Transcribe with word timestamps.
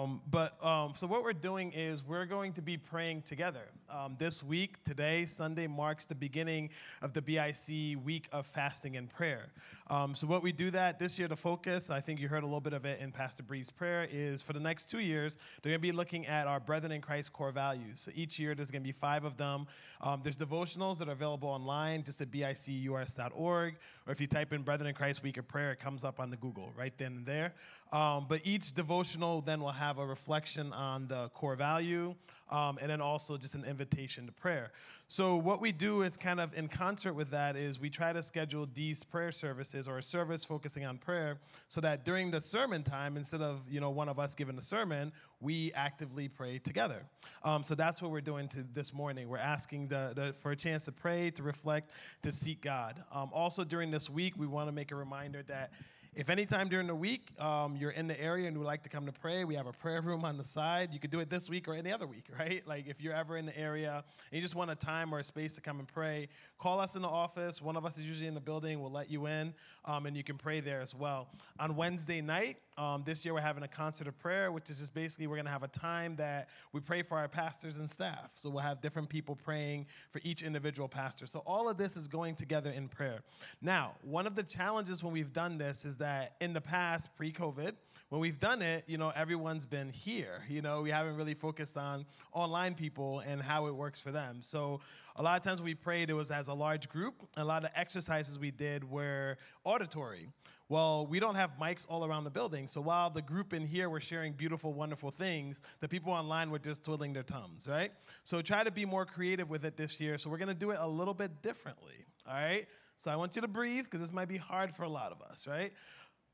Um, 0.00 0.20
but 0.30 0.62
um, 0.64 0.92
so 0.96 1.06
what 1.06 1.22
we're 1.22 1.32
doing 1.32 1.72
is 1.72 2.02
we're 2.02 2.24
going 2.24 2.52
to 2.54 2.62
be 2.62 2.76
praying 2.76 3.22
together. 3.22 3.68
Um, 3.90 4.16
this 4.18 4.42
week, 4.42 4.82
today, 4.82 5.26
Sunday, 5.26 5.66
marks 5.66 6.06
the 6.06 6.14
beginning 6.14 6.70
of 7.02 7.12
the 7.12 7.20
BIC 7.20 8.02
week 8.02 8.28
of 8.32 8.46
fasting 8.46 8.96
and 8.96 9.10
prayer. 9.10 9.50
Um, 9.90 10.14
so 10.14 10.28
what 10.28 10.44
we 10.44 10.52
do 10.52 10.70
that 10.70 11.00
this 11.00 11.18
year, 11.18 11.26
the 11.26 11.34
focus, 11.34 11.90
I 11.90 12.00
think 12.00 12.20
you 12.20 12.28
heard 12.28 12.44
a 12.44 12.46
little 12.46 12.60
bit 12.60 12.74
of 12.74 12.84
it 12.84 13.00
in 13.00 13.10
Pastor 13.10 13.42
Bree's 13.42 13.70
prayer, 13.70 14.06
is 14.08 14.40
for 14.40 14.52
the 14.52 14.60
next 14.60 14.88
two 14.88 15.00
years, 15.00 15.36
they're 15.60 15.70
going 15.70 15.80
to 15.80 15.82
be 15.82 15.90
looking 15.90 16.28
at 16.28 16.46
our 16.46 16.60
Brethren 16.60 16.92
in 16.92 17.00
Christ 17.00 17.32
core 17.32 17.50
values. 17.50 17.98
So 17.98 18.12
each 18.14 18.38
year, 18.38 18.54
there's 18.54 18.70
going 18.70 18.82
to 18.82 18.86
be 18.86 18.92
five 18.92 19.24
of 19.24 19.36
them. 19.36 19.66
Um, 20.00 20.20
there's 20.22 20.36
devotionals 20.36 20.98
that 20.98 21.08
are 21.08 21.12
available 21.12 21.48
online, 21.48 22.04
just 22.04 22.20
at 22.20 22.30
bicus.org, 22.30 23.74
or 24.06 24.12
if 24.12 24.20
you 24.20 24.28
type 24.28 24.52
in 24.52 24.62
Brethren 24.62 24.86
in 24.86 24.94
Christ 24.94 25.24
Week 25.24 25.38
of 25.38 25.48
Prayer, 25.48 25.72
it 25.72 25.80
comes 25.80 26.04
up 26.04 26.20
on 26.20 26.30
the 26.30 26.36
Google 26.36 26.72
right 26.78 26.96
then 26.96 27.16
and 27.16 27.26
there. 27.26 27.52
Um, 27.92 28.26
but 28.28 28.42
each 28.44 28.72
devotional 28.72 29.40
then 29.40 29.60
will 29.60 29.72
have 29.72 29.98
a 29.98 30.06
reflection 30.06 30.72
on 30.72 31.08
the 31.08 31.30
core 31.30 31.56
value, 31.56 32.14
um, 32.48 32.78
and 32.80 32.88
then 32.88 33.00
also 33.00 33.36
just 33.36 33.56
an 33.56 33.64
invitation 33.64 34.26
to 34.26 34.32
prayer. 34.32 34.70
So 35.10 35.34
what 35.34 35.60
we 35.60 35.72
do 35.72 36.02
is 36.02 36.16
kind 36.16 36.38
of 36.38 36.56
in 36.56 36.68
concert 36.68 37.14
with 37.14 37.32
that 37.32 37.56
is 37.56 37.80
we 37.80 37.90
try 37.90 38.12
to 38.12 38.22
schedule 38.22 38.68
these 38.72 39.02
prayer 39.02 39.32
services 39.32 39.88
or 39.88 39.98
a 39.98 40.02
service 40.04 40.44
focusing 40.44 40.86
on 40.86 40.98
prayer, 40.98 41.40
so 41.66 41.80
that 41.80 42.04
during 42.04 42.30
the 42.30 42.40
sermon 42.40 42.84
time, 42.84 43.16
instead 43.16 43.40
of 43.40 43.62
you 43.68 43.80
know 43.80 43.90
one 43.90 44.08
of 44.08 44.20
us 44.20 44.36
giving 44.36 44.56
a 44.56 44.62
sermon, 44.62 45.10
we 45.40 45.72
actively 45.74 46.28
pray 46.28 46.60
together. 46.60 47.02
Um, 47.42 47.64
so 47.64 47.74
that's 47.74 48.00
what 48.00 48.12
we're 48.12 48.20
doing 48.20 48.46
to 48.50 48.64
this 48.72 48.94
morning. 48.94 49.28
We're 49.28 49.38
asking 49.38 49.88
the, 49.88 50.12
the, 50.14 50.32
for 50.32 50.52
a 50.52 50.56
chance 50.56 50.84
to 50.84 50.92
pray, 50.92 51.30
to 51.32 51.42
reflect, 51.42 51.90
to 52.22 52.30
seek 52.30 52.60
God. 52.60 53.02
Um, 53.12 53.30
also 53.32 53.64
during 53.64 53.90
this 53.90 54.08
week, 54.08 54.34
we 54.36 54.46
want 54.46 54.68
to 54.68 54.72
make 54.72 54.92
a 54.92 54.96
reminder 54.96 55.42
that 55.48 55.72
if 56.14 56.28
anytime 56.28 56.68
during 56.68 56.88
the 56.88 56.94
week 56.94 57.28
um, 57.40 57.76
you're 57.76 57.92
in 57.92 58.08
the 58.08 58.20
area 58.20 58.48
and 58.48 58.58
would 58.58 58.66
like 58.66 58.82
to 58.82 58.88
come 58.88 59.06
to 59.06 59.12
pray, 59.12 59.44
we 59.44 59.54
have 59.54 59.68
a 59.68 59.72
prayer 59.72 60.00
room 60.00 60.24
on 60.24 60.36
the 60.36 60.44
side. 60.44 60.92
You 60.92 60.98
could 60.98 61.10
do 61.10 61.20
it 61.20 61.30
this 61.30 61.48
week 61.48 61.68
or 61.68 61.74
any 61.74 61.92
other 61.92 62.06
week, 62.06 62.24
right? 62.38 62.66
Like 62.66 62.88
if 62.88 63.00
you're 63.00 63.14
ever 63.14 63.36
in 63.36 63.46
the 63.46 63.56
area 63.56 64.02
and 64.30 64.36
you 64.36 64.42
just 64.42 64.56
want 64.56 64.70
a 64.72 64.74
time 64.74 65.14
or 65.14 65.20
a 65.20 65.24
space 65.24 65.54
to 65.54 65.60
come 65.60 65.78
and 65.78 65.86
pray, 65.86 66.28
call 66.58 66.80
us 66.80 66.96
in 66.96 67.02
the 67.02 67.08
office. 67.08 67.62
One 67.62 67.76
of 67.76 67.86
us 67.86 67.96
is 67.96 68.04
usually 68.04 68.26
in 68.26 68.34
the 68.34 68.40
building. 68.40 68.80
We'll 68.80 68.90
let 68.90 69.10
you 69.10 69.26
in, 69.26 69.54
um, 69.84 70.06
and 70.06 70.16
you 70.16 70.24
can 70.24 70.36
pray 70.36 70.60
there 70.60 70.80
as 70.80 70.94
well. 70.94 71.28
On 71.60 71.76
Wednesday 71.76 72.20
night, 72.20 72.56
um, 72.76 73.02
this 73.04 73.24
year 73.24 73.34
we're 73.34 73.40
having 73.40 73.62
a 73.62 73.68
concert 73.68 74.08
of 74.08 74.18
prayer, 74.18 74.50
which 74.50 74.70
is 74.70 74.80
just 74.80 74.94
basically 74.94 75.26
we're 75.26 75.36
going 75.36 75.44
to 75.44 75.52
have 75.52 75.62
a 75.62 75.68
time 75.68 76.16
that 76.16 76.48
we 76.72 76.80
pray 76.80 77.02
for 77.02 77.18
our 77.18 77.28
pastors 77.28 77.76
and 77.76 77.88
staff. 77.88 78.30
So 78.34 78.50
we'll 78.50 78.62
have 78.62 78.80
different 78.80 79.08
people 79.08 79.36
praying 79.36 79.86
for 80.10 80.20
each 80.24 80.42
individual 80.42 80.88
pastor. 80.88 81.26
So 81.26 81.40
all 81.46 81.68
of 81.68 81.76
this 81.76 81.96
is 81.96 82.08
going 82.08 82.36
together 82.36 82.70
in 82.70 82.88
prayer. 82.88 83.20
Now, 83.60 83.96
one 84.02 84.26
of 84.26 84.34
the 84.34 84.42
challenges 84.42 85.04
when 85.04 85.12
we've 85.12 85.32
done 85.32 85.58
this 85.58 85.84
is 85.84 85.98
that 86.00 86.34
in 86.40 86.52
the 86.52 86.60
past, 86.60 87.08
pre 87.16 87.32
COVID, 87.32 87.72
when 88.10 88.20
we've 88.20 88.40
done 88.40 88.60
it, 88.60 88.84
you 88.88 88.98
know, 88.98 89.10
everyone's 89.14 89.66
been 89.66 89.88
here. 89.88 90.42
You 90.48 90.62
know, 90.62 90.82
we 90.82 90.90
haven't 90.90 91.16
really 91.16 91.34
focused 91.34 91.76
on 91.76 92.04
online 92.32 92.74
people 92.74 93.20
and 93.20 93.40
how 93.40 93.68
it 93.68 93.74
works 93.74 94.00
for 94.00 94.10
them. 94.10 94.38
So 94.42 94.80
a 95.14 95.22
lot 95.22 95.36
of 95.38 95.44
times 95.44 95.62
we 95.62 95.74
prayed, 95.74 96.10
it 96.10 96.14
was 96.14 96.32
as 96.32 96.48
a 96.48 96.54
large 96.54 96.88
group. 96.88 97.14
A 97.36 97.44
lot 97.44 97.64
of 97.64 97.70
exercises 97.76 98.38
we 98.38 98.50
did 98.50 98.82
were 98.82 99.38
auditory. 99.62 100.28
Well, 100.68 101.06
we 101.06 101.18
don't 101.18 101.34
have 101.34 101.52
mics 101.60 101.84
all 101.88 102.04
around 102.04 102.24
the 102.24 102.30
building. 102.30 102.68
So 102.68 102.80
while 102.80 103.10
the 103.10 103.22
group 103.22 103.52
in 103.52 103.66
here 103.66 103.88
were 103.88 104.00
sharing 104.00 104.32
beautiful, 104.32 104.72
wonderful 104.72 105.10
things, 105.10 105.62
the 105.80 105.88
people 105.88 106.12
online 106.12 106.50
were 106.50 106.60
just 106.60 106.84
twiddling 106.84 107.12
their 107.12 107.24
thumbs, 107.24 107.68
right? 107.68 107.92
So 108.22 108.40
try 108.40 108.62
to 108.62 108.70
be 108.70 108.84
more 108.84 109.04
creative 109.04 109.50
with 109.50 109.64
it 109.64 109.76
this 109.76 110.00
year. 110.00 110.16
So 110.18 110.30
we're 110.30 110.38
going 110.38 110.48
to 110.48 110.54
do 110.54 110.70
it 110.70 110.78
a 110.80 110.86
little 110.86 111.14
bit 111.14 111.42
differently, 111.42 112.06
all 112.26 112.34
right? 112.34 112.68
So 113.00 113.10
I 113.10 113.16
want 113.16 113.34
you 113.34 113.40
to 113.40 113.48
breathe 113.48 113.84
because 113.84 114.00
this 114.00 114.12
might 114.12 114.28
be 114.28 114.36
hard 114.36 114.74
for 114.74 114.82
a 114.82 114.88
lot 114.88 115.10
of 115.10 115.22
us, 115.22 115.46
right? 115.46 115.72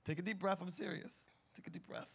Take 0.04 0.18
a 0.18 0.22
deep 0.22 0.40
breath. 0.40 0.58
I'm 0.60 0.68
serious. 0.68 1.30
Take 1.54 1.68
a 1.68 1.70
deep 1.70 1.86
breath. 1.86 2.08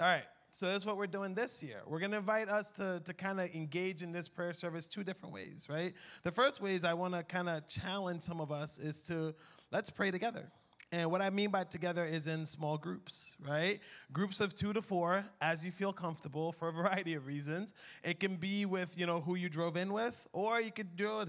All 0.00 0.06
right. 0.06 0.24
So 0.50 0.66
that's 0.66 0.84
what 0.84 0.96
we're 0.96 1.06
doing 1.06 1.34
this 1.34 1.62
year. 1.62 1.82
We're 1.86 2.00
going 2.00 2.10
to 2.10 2.16
invite 2.16 2.48
us 2.48 2.72
to, 2.72 3.00
to 3.04 3.14
kind 3.14 3.40
of 3.40 3.54
engage 3.54 4.02
in 4.02 4.10
this 4.10 4.26
prayer 4.26 4.54
service 4.54 4.88
two 4.88 5.04
different 5.04 5.32
ways, 5.32 5.68
right? 5.70 5.94
The 6.24 6.32
first 6.32 6.60
way 6.60 6.74
is 6.74 6.82
I 6.82 6.94
want 6.94 7.14
to 7.14 7.22
kind 7.22 7.48
of 7.48 7.68
challenge 7.68 8.24
some 8.24 8.40
of 8.40 8.50
us 8.50 8.80
is 8.80 9.02
to 9.02 9.36
let's 9.70 9.88
pray 9.88 10.10
together. 10.10 10.50
And 10.90 11.08
what 11.08 11.22
I 11.22 11.30
mean 11.30 11.50
by 11.50 11.62
together 11.62 12.04
is 12.04 12.26
in 12.26 12.44
small 12.44 12.78
groups, 12.78 13.36
right? 13.38 13.78
Groups 14.12 14.40
of 14.40 14.52
two 14.52 14.72
to 14.72 14.82
four, 14.82 15.24
as 15.40 15.64
you 15.64 15.70
feel 15.70 15.92
comfortable 15.92 16.50
for 16.50 16.70
a 16.70 16.72
variety 16.82 17.14
of 17.14 17.28
reasons. 17.28 17.72
It 18.02 18.18
can 18.18 18.34
be 18.34 18.66
with, 18.66 18.98
you 18.98 19.06
know, 19.06 19.20
who 19.20 19.36
you 19.36 19.48
drove 19.48 19.76
in 19.76 19.92
with, 19.92 20.26
or 20.32 20.60
you 20.60 20.72
could 20.72 20.96
do 20.96 21.20
it 21.20 21.28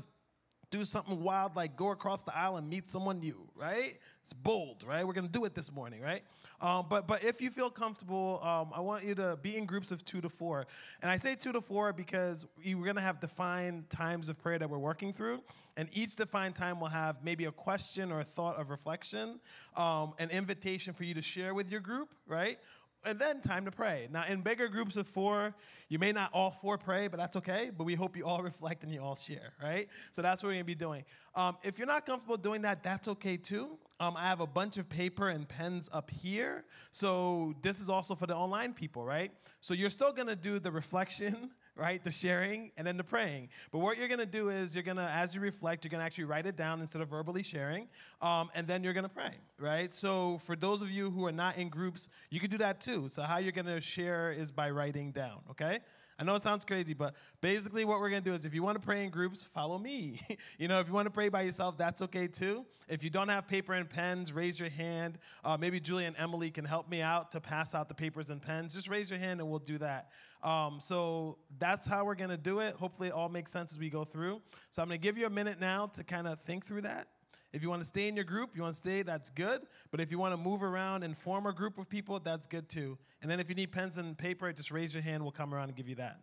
do 0.74 0.84
something 0.84 1.22
wild 1.22 1.56
like 1.56 1.76
go 1.78 1.92
across 1.92 2.24
the 2.24 2.36
aisle 2.36 2.58
and 2.58 2.68
meet 2.68 2.90
someone 2.90 3.20
new, 3.20 3.48
right? 3.56 3.96
It's 4.24 4.34
bold, 4.34 4.84
right? 4.88 5.06
We're 5.06 5.14
gonna 5.14 5.28
do 5.28 5.46
it 5.46 5.54
this 5.54 5.72
morning, 5.72 6.02
right? 6.02 6.24
Um, 6.60 6.88
but 6.90 7.06
but 7.06 7.24
if 7.24 7.44
you 7.44 7.52
feel 7.52 7.70
comfortable, 7.70 8.40
um, 8.42 8.72
I 8.74 8.80
want 8.80 9.04
you 9.04 9.14
to 9.16 9.38
be 9.44 9.56
in 9.56 9.68
groups 9.68 9.92
of 9.92 10.04
two 10.04 10.20
to 10.22 10.30
four. 10.30 10.66
And 11.04 11.12
I 11.12 11.18
say 11.18 11.36
two 11.36 11.52
to 11.52 11.62
four 11.62 11.94
because 11.94 12.48
we're 12.66 12.86
gonna 12.86 13.02
have 13.02 13.20
defined 13.20 13.88
times 13.92 14.30
of 14.30 14.40
prayer 14.40 14.58
that 14.58 14.68
we're 14.68 14.80
working 14.80 15.14
through, 15.14 15.44
and 15.78 15.90
each 15.94 16.16
defined 16.16 16.56
time 16.56 16.80
will 16.80 16.88
have 16.88 17.24
maybe 17.24 17.46
a 17.46 17.52
question 17.52 18.12
or 18.12 18.22
a 18.22 18.24
thought 18.24 18.60
of 18.60 18.72
reflection, 18.72 19.40
um, 19.78 20.14
an 20.18 20.32
invitation 20.32 20.96
for 20.96 21.04
you 21.04 21.14
to 21.14 21.22
share 21.22 21.54
with 21.54 21.70
your 21.70 21.82
group, 21.82 22.10
right? 22.26 22.58
And 23.06 23.20
then 23.20 23.42
time 23.42 23.66
to 23.66 23.72
pray. 23.72 24.08
Now, 24.12 24.26
in 24.26 24.42
bigger 24.42 24.68
groups 24.68 24.98
of 24.98 25.08
four, 25.08 25.54
you 25.90 26.00
may 26.00 26.12
not 26.12 26.32
all 26.34 26.52
four 26.52 26.78
pray, 26.78 27.08
but 27.08 27.18
that's 27.18 27.36
okay. 27.38 27.72
But 27.76 27.84
we 27.84 27.96
hope 27.96 28.16
you 28.16 28.26
all 28.26 28.42
reflect 28.52 28.84
and 28.84 28.92
you 28.92 29.02
all 29.02 29.16
share, 29.16 29.54
right? 29.62 29.88
So 30.12 30.22
that's 30.22 30.42
what 30.42 30.50
we're 30.50 30.56
gonna 30.56 30.64
be 30.66 30.76
doing. 30.76 31.04
Um, 31.36 31.58
if 31.64 31.78
you're 31.78 31.88
not 31.88 32.06
comfortable 32.06 32.38
doing 32.38 32.62
that, 32.64 32.84
that's 32.84 33.08
okay 33.08 33.38
too. 33.38 33.78
Um, 34.00 34.16
I 34.18 34.24
have 34.24 34.40
a 34.40 34.48
bunch 34.48 34.78
of 34.78 34.90
paper 34.90 35.30
and 35.30 35.48
pens 35.48 35.90
up 35.94 36.10
here. 36.10 36.64
So 36.92 37.56
this 37.62 37.80
is 37.80 37.90
also 37.90 38.16
for 38.16 38.28
the 38.28 38.36
online 38.36 38.74
people, 38.74 39.04
right? 39.04 39.32
So 39.62 39.74
you're 39.74 39.90
still 39.90 40.12
gonna 40.12 40.36
do 40.36 40.60
the 40.60 40.72
reflection 40.72 41.52
right? 41.76 42.04
The 42.04 42.12
sharing 42.12 42.72
and 42.78 42.86
then 42.86 42.98
the 42.98 43.04
praying. 43.04 43.50
But 43.72 43.80
what 43.80 43.98
you're 43.98 44.08
gonna 44.08 44.26
do 44.26 44.50
is 44.50 44.76
you're 44.76 44.84
gonna, 44.84 45.10
as 45.14 45.34
you 45.34 45.42
reflect, 45.42 45.84
you're 45.84 45.90
gonna 45.90 46.04
actually 46.04 46.26
write 46.26 46.46
it 46.46 46.56
down 46.56 46.82
instead 46.82 47.02
of 47.02 47.10
verbally 47.10 47.44
sharing, 47.44 47.88
um, 48.22 48.50
and 48.54 48.68
then 48.68 48.84
you're 48.84 48.94
gonna 48.94 49.10
pray, 49.10 49.36
right? 49.60 49.94
So 49.94 50.38
for 50.40 50.56
those 50.56 50.82
of 50.82 50.90
you 50.90 51.10
who 51.12 51.26
are 51.26 51.32
not 51.32 51.58
in 51.58 51.70
groups, 51.70 52.10
you 52.30 52.40
can 52.40 52.50
do 52.50 52.58
that 52.60 52.80
too. 52.80 53.10
So 53.10 53.24
how 53.24 53.38
you're 53.38 53.52
gonna 53.52 53.82
share 53.82 54.32
is 54.32 54.52
by 54.52 54.70
writing 54.70 55.12
down, 55.12 55.42
okay? 55.52 55.80
I 56.20 56.24
know 56.24 56.36
it 56.36 56.42
sounds 56.42 56.64
crazy, 56.66 56.94
but 56.94 57.16
basically 57.42 57.86
what 57.86 58.00
we're 58.00 58.10
gonna 58.10 58.22
do 58.22 58.34
is 58.34 58.46
if 58.46 58.54
you 58.54 58.64
wanna 58.64 58.80
pray 58.80 59.04
in 59.04 59.10
groups, 59.10 59.44
follow 59.44 59.78
me. 59.78 60.22
you 60.58 60.68
know, 60.68 60.80
if 60.80 60.88
you 60.88 60.94
wanna 60.94 61.10
pray 61.10 61.30
by 61.30 61.42
yourself, 61.42 61.78
that's 61.78 62.02
okay 62.04 62.28
too. 62.28 62.66
If 62.88 63.04
you 63.04 63.10
don't 63.10 63.30
have 63.30 63.48
paper 63.48 63.74
and 63.74 63.90
pens, 63.90 64.32
raise 64.32 64.60
your 64.60 64.70
hand. 64.70 65.18
Uh, 65.44 65.58
maybe 65.58 65.80
Julie 65.80 66.06
and 66.06 66.16
Emily 66.18 66.52
can 66.52 66.66
help 66.66 66.90
me 66.90 67.02
out 67.02 67.32
to 67.32 67.42
pass 67.42 67.74
out 67.74 67.88
the 67.88 67.96
papers 67.96 68.30
and 68.30 68.42
pens. 68.42 68.74
Just 68.74 68.90
raise 68.90 69.10
your 69.10 69.20
hand 69.20 69.40
and 69.40 69.50
we'll 69.50 69.60
do 69.60 69.78
that. 69.80 70.10
Um, 70.44 70.80
so 70.80 71.38
that's 71.58 71.86
how 71.86 72.06
we're 72.06 72.16
gonna 72.16 72.38
do 72.38 72.60
it. 72.60 72.76
Hopefully 72.76 73.10
it 73.10 73.14
all 73.14 73.30
makes 73.30 73.52
sense 73.52 73.72
as 73.72 73.80
we 73.80 73.90
go 73.90 74.04
through. 74.04 74.42
So 74.72 74.82
I'm 74.82 74.90
gonna 74.90 74.98
give 74.98 75.18
you 75.18 75.26
a 75.26 75.30
minute 75.30 75.60
now 75.60 75.88
to 75.88 76.04
kind 76.04 76.28
of 76.28 76.40
think 76.42 76.66
through 76.66 76.82
that. 76.82 77.08
If 77.54 77.62
you 77.62 77.70
want 77.70 77.84
to 77.84 77.88
stay 77.88 78.08
in 78.08 78.16
your 78.16 78.26
group, 78.26 78.56
you 78.56 78.64
want 78.64 78.74
to 78.74 78.78
stay, 78.78 79.04
that's 79.04 79.30
good. 79.30 79.62
But 79.92 80.02
if 80.02 80.10
you 80.10 80.18
want 80.18 80.34
to 80.34 80.38
move 80.38 80.64
around 80.64 81.04
and 81.04 81.16
form 81.16 81.46
a 81.46 81.54
group 81.54 81.78
of 81.78 81.88
people, 81.88 82.20
that's 82.20 82.48
good 82.48 82.68
too. 82.68 82.98
And 83.22 83.30
then 83.30 83.40
if 83.40 83.48
you 83.48 83.56
need 83.56 83.72
pens 83.72 83.98
and 84.00 84.18
paper, 84.18 84.52
just 84.52 84.72
raise 84.72 84.92
your 84.94 85.04
hand. 85.04 85.22
We'll 85.22 85.32
come 85.32 85.54
around 85.54 85.70
and 85.70 85.76
give 85.78 85.88
you 85.88 85.96
that. 85.96 86.20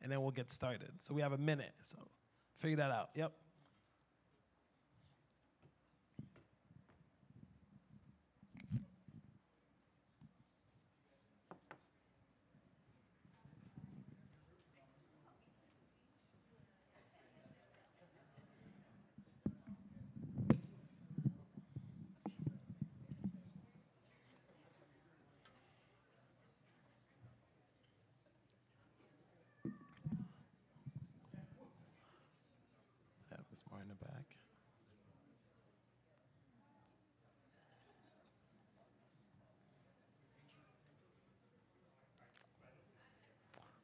And 0.00 0.10
then 0.10 0.22
we'll 0.22 0.30
get 0.30 0.50
started. 0.50 0.90
So 0.98 1.14
we 1.14 1.20
have 1.20 1.32
a 1.32 1.38
minute. 1.38 1.72
So 1.82 1.98
figure 2.56 2.78
that 2.78 2.90
out. 2.90 3.10
Yep. 3.14 3.32
Yeah, 33.30 33.36
there's 33.48 33.62
more 33.70 33.80
in 33.80 33.88
the 33.88 33.94
back. 33.94 34.24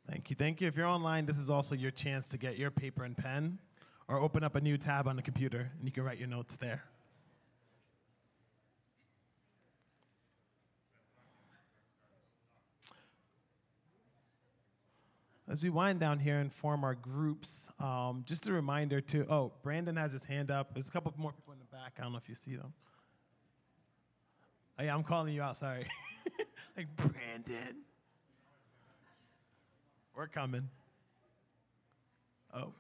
Thank 0.09 0.25
Thank 0.39 0.61
you. 0.61 0.69
If 0.69 0.77
you're 0.77 0.87
online, 0.87 1.25
this 1.25 1.39
is 1.39 1.49
also 1.49 1.75
your 1.75 1.91
chance 1.91 2.29
to 2.29 2.37
get 2.37 2.59
your 2.59 2.71
paper 2.71 3.05
and 3.05 3.17
pen 3.17 3.59
or 4.07 4.21
open 4.21 4.45
up 4.45 4.55
a 4.55 4.61
new 4.61 4.77
tab 4.77 5.09
on 5.09 5.17
the 5.17 5.23
computer 5.23 5.71
and 5.79 5.89
you 5.89 5.91
can 5.91 6.05
write 6.05 6.19
your 6.19 6.29
notes 6.29 6.57
there. 6.57 6.85
As 15.49 15.63
we 15.63 15.71
wind 15.71 16.01
down 16.01 16.19
here 16.19 16.39
and 16.39 16.53
form 16.53 16.85
our 16.85 16.95
groups, 16.95 17.71
um, 17.81 18.23
just 18.27 18.47
a 18.47 18.53
reminder 18.53 19.01
to, 19.01 19.25
oh, 19.31 19.53
Brandon 19.63 19.97
has 19.97 20.13
his 20.13 20.27
hand 20.27 20.51
up. 20.51 20.75
There's 20.75 20.89
a 20.89 20.91
couple 20.91 21.15
more 21.17 21.33
people 21.33 21.55
in 21.55 21.61
the 21.61 21.77
back. 21.77 21.95
I 21.99 22.03
don't 22.03 22.13
know 22.13 22.19
if 22.19 22.29
you 22.29 22.35
see 22.35 22.57
them. 22.57 22.75
Oh, 24.79 24.83
yeah, 24.83 24.95
I'm 24.95 25.05
calling 25.05 25.33
you 25.33 25.41
out, 25.41 25.57
sorry. 25.57 25.87
like, 26.77 26.89
Brandon. 26.97 27.85
We're 30.17 30.29
coming. 30.29 30.71
Oh. 32.55 32.73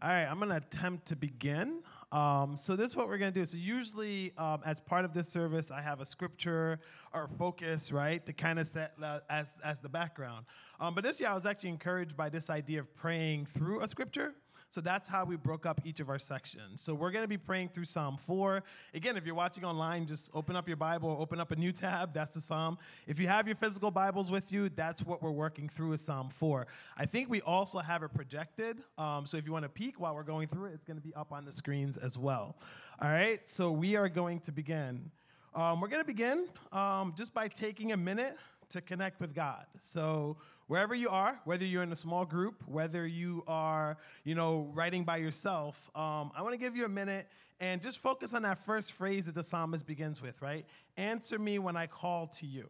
All 0.00 0.08
right, 0.08 0.24
I'm 0.24 0.38
going 0.38 0.48
to 0.48 0.56
attempt 0.56 1.08
to 1.08 1.16
begin. 1.16 1.80
Um, 2.10 2.56
so 2.56 2.74
this 2.74 2.90
is 2.90 2.96
what 2.96 3.08
we're 3.08 3.18
going 3.18 3.32
to 3.32 3.38
do. 3.38 3.44
So 3.44 3.58
usually, 3.58 4.32
um, 4.38 4.62
as 4.64 4.80
part 4.80 5.04
of 5.04 5.12
this 5.12 5.28
service, 5.28 5.70
I 5.70 5.82
have 5.82 6.00
a 6.00 6.06
scripture 6.06 6.80
or 7.12 7.28
focus, 7.28 7.92
right, 7.92 8.24
to 8.24 8.32
kind 8.32 8.58
of 8.58 8.66
set 8.66 8.94
uh, 9.02 9.20
as 9.28 9.54
as 9.62 9.80
the 9.80 9.90
background. 9.90 10.46
Um, 10.80 10.94
but 10.94 11.04
this 11.04 11.20
year, 11.20 11.28
I 11.28 11.34
was 11.34 11.44
actually 11.44 11.70
encouraged 11.70 12.16
by 12.16 12.30
this 12.30 12.48
idea 12.48 12.80
of 12.80 12.94
praying 12.96 13.46
through 13.46 13.82
a 13.82 13.88
scripture. 13.88 14.32
So 14.70 14.82
that's 14.82 15.08
how 15.08 15.24
we 15.24 15.36
broke 15.36 15.64
up 15.64 15.80
each 15.84 15.98
of 15.98 16.10
our 16.10 16.18
sections. 16.18 16.82
So 16.82 16.92
we're 16.92 17.10
going 17.10 17.24
to 17.24 17.28
be 17.28 17.38
praying 17.38 17.70
through 17.70 17.86
Psalm 17.86 18.18
4. 18.26 18.62
Again, 18.92 19.16
if 19.16 19.24
you're 19.24 19.34
watching 19.34 19.64
online, 19.64 20.04
just 20.04 20.30
open 20.34 20.56
up 20.56 20.68
your 20.68 20.76
Bible 20.76 21.08
or 21.08 21.18
open 21.18 21.40
up 21.40 21.52
a 21.52 21.56
new 21.56 21.72
tab. 21.72 22.12
That's 22.12 22.34
the 22.34 22.40
Psalm. 22.42 22.76
If 23.06 23.18
you 23.18 23.28
have 23.28 23.46
your 23.46 23.56
physical 23.56 23.90
Bibles 23.90 24.30
with 24.30 24.52
you, 24.52 24.68
that's 24.68 25.02
what 25.02 25.22
we're 25.22 25.30
working 25.30 25.70
through 25.70 25.94
is 25.94 26.02
Psalm 26.02 26.28
4. 26.28 26.66
I 26.98 27.06
think 27.06 27.30
we 27.30 27.40
also 27.40 27.78
have 27.78 28.02
it 28.02 28.12
projected. 28.12 28.78
Um, 28.98 29.24
so 29.24 29.38
if 29.38 29.46
you 29.46 29.52
want 29.52 29.64
to 29.64 29.70
peek 29.70 29.98
while 29.98 30.14
we're 30.14 30.22
going 30.22 30.48
through 30.48 30.66
it, 30.66 30.74
it's 30.74 30.84
going 30.84 30.98
to 30.98 31.02
be 31.02 31.14
up 31.14 31.32
on 31.32 31.46
the 31.46 31.52
screens 31.52 31.96
as 31.96 32.18
well. 32.18 32.56
All 33.00 33.10
right, 33.10 33.40
so 33.48 33.70
we 33.70 33.96
are 33.96 34.08
going 34.10 34.40
to 34.40 34.52
begin. 34.52 35.10
Um, 35.54 35.80
we're 35.80 35.88
going 35.88 36.02
to 36.02 36.06
begin 36.06 36.46
um, 36.72 37.14
just 37.16 37.32
by 37.32 37.48
taking 37.48 37.92
a 37.92 37.96
minute 37.96 38.36
to 38.68 38.82
connect 38.82 39.18
with 39.20 39.34
God. 39.34 39.64
So 39.80 40.36
wherever 40.68 40.94
you 40.94 41.08
are, 41.08 41.40
whether 41.44 41.64
you're 41.64 41.82
in 41.82 41.90
a 41.90 41.96
small 41.96 42.24
group, 42.24 42.62
whether 42.66 43.06
you 43.06 43.42
are, 43.48 43.96
you 44.22 44.34
know, 44.34 44.70
writing 44.72 45.02
by 45.02 45.16
yourself, 45.16 45.90
um, 45.94 46.30
I 46.36 46.42
want 46.42 46.52
to 46.52 46.58
give 46.58 46.76
you 46.76 46.84
a 46.84 46.90
minute 46.90 47.26
and 47.58 47.82
just 47.82 47.98
focus 47.98 48.34
on 48.34 48.42
that 48.42 48.58
first 48.64 48.92
phrase 48.92 49.26
that 49.26 49.34
the 49.34 49.42
psalmist 49.42 49.86
begins 49.86 50.22
with, 50.22 50.40
right? 50.40 50.64
Answer 50.96 51.38
me 51.38 51.58
when 51.58 51.76
I 51.76 51.86
call 51.86 52.28
to 52.38 52.46
you. 52.46 52.68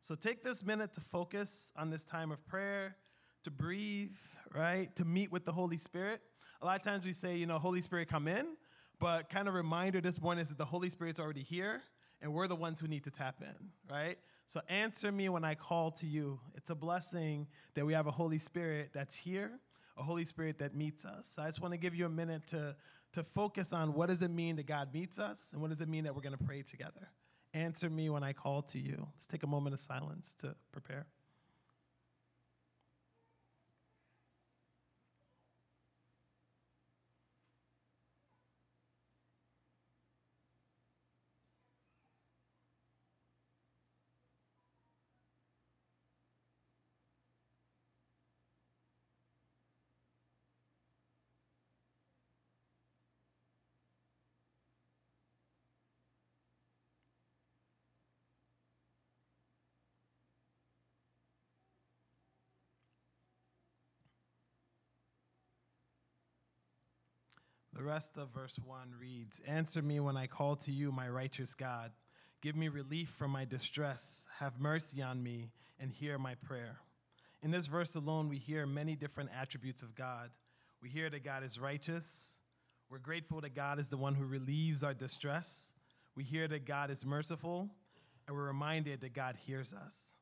So 0.00 0.14
take 0.14 0.44
this 0.44 0.64
minute 0.64 0.92
to 0.94 1.00
focus 1.00 1.72
on 1.76 1.90
this 1.90 2.04
time 2.04 2.30
of 2.30 2.44
prayer, 2.46 2.96
to 3.44 3.50
breathe, 3.50 4.16
right? 4.54 4.94
To 4.96 5.04
meet 5.04 5.32
with 5.32 5.44
the 5.44 5.52
Holy 5.52 5.78
Spirit. 5.78 6.20
A 6.60 6.66
lot 6.66 6.76
of 6.76 6.84
times 6.84 7.04
we 7.04 7.12
say, 7.12 7.36
you 7.36 7.46
know, 7.46 7.58
Holy 7.58 7.80
Spirit, 7.80 8.08
come 8.08 8.26
in, 8.28 8.46
but 8.98 9.30
kind 9.30 9.48
of 9.48 9.54
reminder 9.54 10.00
this 10.00 10.20
morning 10.20 10.42
is 10.42 10.48
that 10.48 10.58
the 10.58 10.64
Holy 10.64 10.90
Spirit's 10.90 11.20
already 11.20 11.42
here 11.42 11.82
and 12.20 12.34
we're 12.34 12.48
the 12.48 12.56
ones 12.56 12.80
who 12.80 12.88
need 12.88 13.04
to 13.04 13.10
tap 13.10 13.36
in, 13.40 13.70
right? 13.88 14.18
So 14.48 14.62
answer 14.70 15.12
me 15.12 15.28
when 15.28 15.44
I 15.44 15.54
call 15.54 15.90
to 15.92 16.06
you. 16.06 16.40
It's 16.56 16.70
a 16.70 16.74
blessing 16.74 17.46
that 17.74 17.84
we 17.84 17.92
have 17.92 18.06
a 18.06 18.10
Holy 18.10 18.38
Spirit 18.38 18.88
that's 18.94 19.14
here, 19.14 19.50
a 19.98 20.02
Holy 20.02 20.24
Spirit 20.24 20.58
that 20.60 20.74
meets 20.74 21.04
us. 21.04 21.30
So 21.36 21.42
I 21.42 21.46
just 21.48 21.60
want 21.60 21.74
to 21.74 21.78
give 21.78 21.94
you 21.94 22.06
a 22.06 22.08
minute 22.08 22.46
to, 22.48 22.74
to 23.12 23.22
focus 23.22 23.74
on 23.74 23.92
what 23.92 24.06
does 24.06 24.22
it 24.22 24.30
mean 24.30 24.56
that 24.56 24.66
God 24.66 24.94
meets 24.94 25.18
us 25.18 25.50
and 25.52 25.60
what 25.60 25.68
does 25.68 25.82
it 25.82 25.88
mean 25.88 26.04
that 26.04 26.14
we're 26.14 26.22
going 26.22 26.36
to 26.36 26.42
pray 26.42 26.62
together. 26.62 27.10
Answer 27.52 27.90
me 27.90 28.08
when 28.08 28.24
I 28.24 28.32
call 28.32 28.62
to 28.62 28.78
you. 28.78 29.06
Let's 29.14 29.26
take 29.26 29.42
a 29.42 29.46
moment 29.46 29.74
of 29.74 29.80
silence 29.80 30.34
to 30.38 30.54
prepare. 30.72 31.04
Rest 67.88 68.18
of 68.18 68.28
verse 68.34 68.58
1 68.62 68.92
reads 69.00 69.40
Answer 69.46 69.80
me 69.80 69.98
when 69.98 70.14
I 70.14 70.26
call 70.26 70.56
to 70.56 70.70
you, 70.70 70.92
my 70.92 71.08
righteous 71.08 71.54
God. 71.54 71.90
Give 72.42 72.54
me 72.54 72.68
relief 72.68 73.08
from 73.08 73.30
my 73.30 73.46
distress. 73.46 74.28
Have 74.40 74.60
mercy 74.60 75.00
on 75.00 75.22
me 75.22 75.52
and 75.80 75.90
hear 75.90 76.18
my 76.18 76.34
prayer. 76.34 76.80
In 77.42 77.50
this 77.50 77.66
verse 77.66 77.94
alone, 77.94 78.28
we 78.28 78.36
hear 78.36 78.66
many 78.66 78.94
different 78.94 79.30
attributes 79.34 79.80
of 79.80 79.94
God. 79.94 80.28
We 80.82 80.90
hear 80.90 81.08
that 81.08 81.24
God 81.24 81.42
is 81.42 81.58
righteous. 81.58 82.36
We're 82.90 82.98
grateful 82.98 83.40
that 83.40 83.54
God 83.54 83.78
is 83.78 83.88
the 83.88 83.96
one 83.96 84.14
who 84.14 84.26
relieves 84.26 84.82
our 84.84 84.94
distress. 84.94 85.72
We 86.14 86.24
hear 86.24 86.46
that 86.48 86.66
God 86.66 86.90
is 86.90 87.06
merciful, 87.06 87.70
and 88.26 88.36
we're 88.36 88.46
reminded 88.46 89.00
that 89.00 89.14
God 89.14 89.36
hears 89.46 89.72
us. 89.72 90.16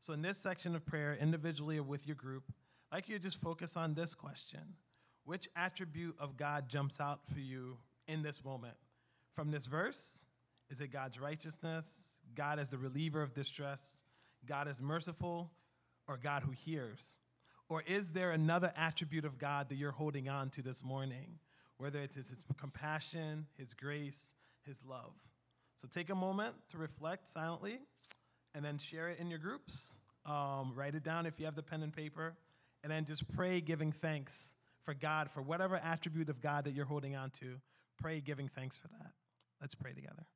So, 0.00 0.12
in 0.12 0.20
this 0.20 0.36
section 0.36 0.76
of 0.76 0.84
prayer, 0.84 1.16
individually 1.18 1.78
or 1.78 1.82
with 1.82 2.06
your 2.06 2.16
group, 2.16 2.44
I'd 2.92 2.96
like 2.96 3.08
you 3.08 3.16
to 3.16 3.22
just 3.22 3.40
focus 3.40 3.74
on 3.74 3.94
this 3.94 4.14
question 4.14 4.60
which 5.26 5.48
attribute 5.56 6.16
of 6.18 6.36
God 6.36 6.68
jumps 6.68 7.00
out 7.00 7.20
for 7.32 7.40
you 7.40 7.76
in 8.08 8.22
this 8.22 8.44
moment? 8.44 8.76
From 9.34 9.50
this 9.50 9.66
verse, 9.66 10.24
is 10.70 10.80
it 10.80 10.88
God's 10.88 11.20
righteousness, 11.20 12.20
God 12.34 12.58
as 12.58 12.70
the 12.70 12.78
reliever 12.78 13.20
of 13.20 13.34
distress, 13.34 14.04
God 14.46 14.68
is 14.68 14.80
merciful, 14.80 15.50
or 16.08 16.16
God 16.16 16.44
who 16.44 16.52
hears? 16.52 17.18
Or 17.68 17.82
is 17.86 18.12
there 18.12 18.30
another 18.30 18.72
attribute 18.76 19.24
of 19.24 19.38
God 19.38 19.68
that 19.68 19.74
you're 19.74 19.90
holding 19.90 20.28
on 20.28 20.50
to 20.50 20.62
this 20.62 20.84
morning, 20.84 21.40
whether 21.78 22.00
it's 22.00 22.16
his 22.16 22.42
compassion, 22.56 23.46
his 23.58 23.74
grace, 23.74 24.34
his 24.64 24.86
love? 24.86 25.12
So 25.76 25.88
take 25.88 26.08
a 26.08 26.14
moment 26.14 26.54
to 26.70 26.78
reflect 26.78 27.28
silently 27.28 27.80
and 28.54 28.64
then 28.64 28.78
share 28.78 29.08
it 29.08 29.18
in 29.18 29.28
your 29.28 29.40
groups. 29.40 29.96
Um, 30.24 30.72
write 30.74 30.94
it 30.94 31.02
down 31.02 31.26
if 31.26 31.38
you 31.38 31.44
have 31.44 31.56
the 31.56 31.62
pen 31.62 31.82
and 31.82 31.92
paper, 31.92 32.34
and 32.82 32.90
then 32.90 33.04
just 33.04 33.28
pray 33.32 33.60
giving 33.60 33.92
thanks 33.92 34.55
for 34.86 34.94
God, 34.94 35.30
for 35.30 35.42
whatever 35.42 35.76
attribute 35.76 36.30
of 36.30 36.40
God 36.40 36.64
that 36.64 36.72
you're 36.72 36.86
holding 36.86 37.14
on 37.14 37.30
to. 37.40 37.56
Pray 37.98 38.20
giving 38.20 38.48
thanks 38.48 38.78
for 38.78 38.88
that. 38.88 39.10
Let's 39.60 39.74
pray 39.74 39.92
together. 39.92 40.26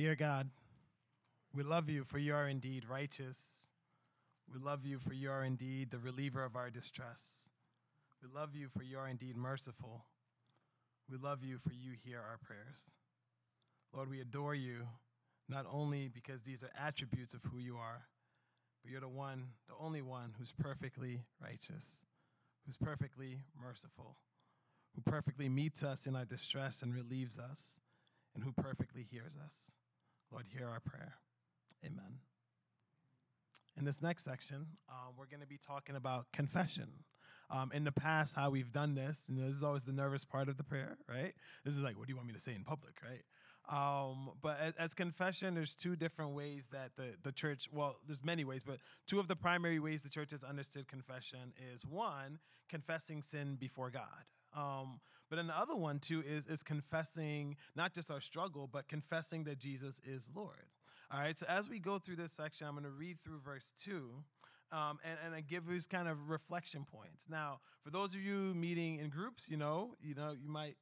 Dear 0.00 0.16
God, 0.16 0.48
we 1.54 1.62
love 1.62 1.90
you 1.90 2.04
for 2.04 2.16
you 2.16 2.34
are 2.34 2.48
indeed 2.48 2.86
righteous. 2.88 3.70
We 4.50 4.58
love 4.58 4.86
you 4.86 4.98
for 4.98 5.12
you 5.12 5.30
are 5.30 5.44
indeed 5.44 5.90
the 5.90 5.98
reliever 5.98 6.42
of 6.42 6.56
our 6.56 6.70
distress. 6.70 7.50
We 8.22 8.30
love 8.34 8.54
you 8.54 8.68
for 8.74 8.82
you 8.82 8.96
are 8.96 9.06
indeed 9.06 9.36
merciful. 9.36 10.06
We 11.10 11.18
love 11.18 11.44
you 11.44 11.58
for 11.58 11.74
you 11.74 11.92
hear 11.92 12.16
our 12.16 12.38
prayers. 12.38 12.92
Lord, 13.94 14.08
we 14.08 14.22
adore 14.22 14.54
you 14.54 14.86
not 15.50 15.66
only 15.70 16.08
because 16.08 16.40
these 16.40 16.64
are 16.64 16.72
attributes 16.82 17.34
of 17.34 17.42
who 17.52 17.58
you 17.58 17.76
are, 17.76 18.06
but 18.82 18.92
you're 18.92 19.02
the 19.02 19.08
one, 19.08 19.48
the 19.68 19.74
only 19.78 20.00
one 20.00 20.32
who's 20.38 20.54
perfectly 20.58 21.24
righteous, 21.42 22.06
who's 22.64 22.78
perfectly 22.78 23.40
merciful, 23.62 24.16
who 24.94 25.02
perfectly 25.02 25.50
meets 25.50 25.82
us 25.82 26.06
in 26.06 26.16
our 26.16 26.24
distress 26.24 26.80
and 26.80 26.94
relieves 26.94 27.38
us, 27.38 27.76
and 28.34 28.42
who 28.44 28.52
perfectly 28.52 29.06
hears 29.10 29.36
us. 29.44 29.72
Lord, 30.32 30.46
hear 30.56 30.68
our 30.68 30.80
prayer. 30.80 31.14
Amen. 31.84 32.20
In 33.76 33.84
this 33.84 34.00
next 34.02 34.24
section, 34.24 34.66
um, 34.88 35.14
we're 35.18 35.26
going 35.26 35.40
to 35.40 35.46
be 35.46 35.58
talking 35.58 35.96
about 35.96 36.26
confession. 36.32 36.88
Um, 37.50 37.72
in 37.74 37.82
the 37.82 37.92
past, 37.92 38.36
how 38.36 38.50
we've 38.50 38.72
done 38.72 38.94
this, 38.94 39.28
and 39.28 39.36
this 39.36 39.56
is 39.56 39.64
always 39.64 39.82
the 39.82 39.92
nervous 39.92 40.24
part 40.24 40.48
of 40.48 40.56
the 40.56 40.62
prayer, 40.62 40.98
right? 41.08 41.34
This 41.64 41.74
is 41.74 41.80
like, 41.80 41.98
what 41.98 42.06
do 42.06 42.12
you 42.12 42.16
want 42.16 42.28
me 42.28 42.34
to 42.34 42.40
say 42.40 42.54
in 42.54 42.62
public, 42.62 42.94
right? 43.02 43.22
Um, 43.68 44.30
but 44.40 44.58
as, 44.60 44.74
as, 44.78 44.94
confession, 44.94 45.54
there's 45.54 45.74
two 45.74 45.96
different 45.96 46.32
ways 46.32 46.70
that 46.72 46.92
the, 46.96 47.14
the 47.22 47.32
church, 47.32 47.68
well, 47.72 47.96
there's 48.06 48.24
many 48.24 48.44
ways, 48.44 48.62
but 48.64 48.78
two 49.06 49.18
of 49.18 49.28
the 49.28 49.36
primary 49.36 49.78
ways 49.78 50.02
the 50.02 50.08
church 50.08 50.30
has 50.30 50.44
understood 50.44 50.88
confession 50.88 51.52
is 51.72 51.84
one, 51.84 52.38
confessing 52.68 53.22
sin 53.22 53.56
before 53.60 53.90
God. 53.90 54.24
Um, 54.56 55.00
but 55.30 55.38
another 55.38 55.76
one 55.76 55.98
too 56.00 56.22
is 56.26 56.46
is 56.46 56.62
confessing 56.62 57.56
not 57.74 57.94
just 57.94 58.10
our 58.10 58.20
struggle, 58.20 58.68
but 58.70 58.88
confessing 58.88 59.44
that 59.44 59.58
Jesus 59.58 60.00
is 60.04 60.30
Lord. 60.34 60.66
All 61.10 61.20
right. 61.20 61.38
So 61.38 61.46
as 61.48 61.68
we 61.68 61.78
go 61.78 61.98
through 61.98 62.16
this 62.16 62.32
section, 62.32 62.66
I'm 62.66 62.74
going 62.74 62.84
to 62.84 62.90
read 62.90 63.18
through 63.24 63.40
verse 63.40 63.72
two, 63.82 64.10
um, 64.72 64.98
and, 65.04 65.18
and 65.24 65.34
I 65.34 65.40
give 65.40 65.66
these 65.66 65.86
kind 65.86 66.08
of 66.08 66.28
reflection 66.28 66.84
points. 66.84 67.26
Now, 67.28 67.60
for 67.82 67.90
those 67.90 68.14
of 68.14 68.20
you 68.20 68.54
meeting 68.54 68.98
in 68.98 69.08
groups, 69.08 69.48
you 69.48 69.56
know, 69.56 69.94
you 70.02 70.14
know, 70.14 70.32
you 70.32 70.48
might 70.48 70.76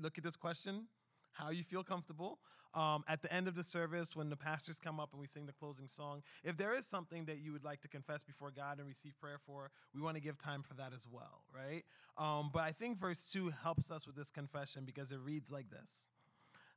look 0.00 0.18
at 0.18 0.24
this 0.24 0.36
question 0.36 0.86
how 1.32 1.50
you 1.50 1.64
feel 1.64 1.82
comfortable. 1.82 2.38
Um, 2.74 3.04
at 3.06 3.20
the 3.20 3.30
end 3.30 3.48
of 3.48 3.54
the 3.54 3.62
service, 3.62 4.16
when 4.16 4.30
the 4.30 4.36
pastors 4.36 4.78
come 4.78 4.98
up 4.98 5.10
and 5.12 5.20
we 5.20 5.26
sing 5.26 5.44
the 5.44 5.52
closing 5.52 5.86
song, 5.86 6.22
if 6.42 6.56
there 6.56 6.74
is 6.74 6.86
something 6.86 7.26
that 7.26 7.38
you 7.38 7.52
would 7.52 7.64
like 7.64 7.82
to 7.82 7.88
confess 7.88 8.22
before 8.22 8.50
God 8.50 8.78
and 8.78 8.88
receive 8.88 9.12
prayer 9.20 9.38
for, 9.44 9.70
we 9.94 10.00
want 10.00 10.16
to 10.16 10.22
give 10.22 10.38
time 10.38 10.62
for 10.62 10.72
that 10.74 10.94
as 10.94 11.06
well, 11.10 11.42
right? 11.54 11.82
Um, 12.16 12.50
but 12.52 12.60
I 12.60 12.72
think 12.72 12.98
verse 12.98 13.30
2 13.30 13.52
helps 13.62 13.90
us 13.90 14.06
with 14.06 14.16
this 14.16 14.30
confession 14.30 14.84
because 14.86 15.12
it 15.12 15.18
reads 15.20 15.52
like 15.52 15.68
this 15.68 16.08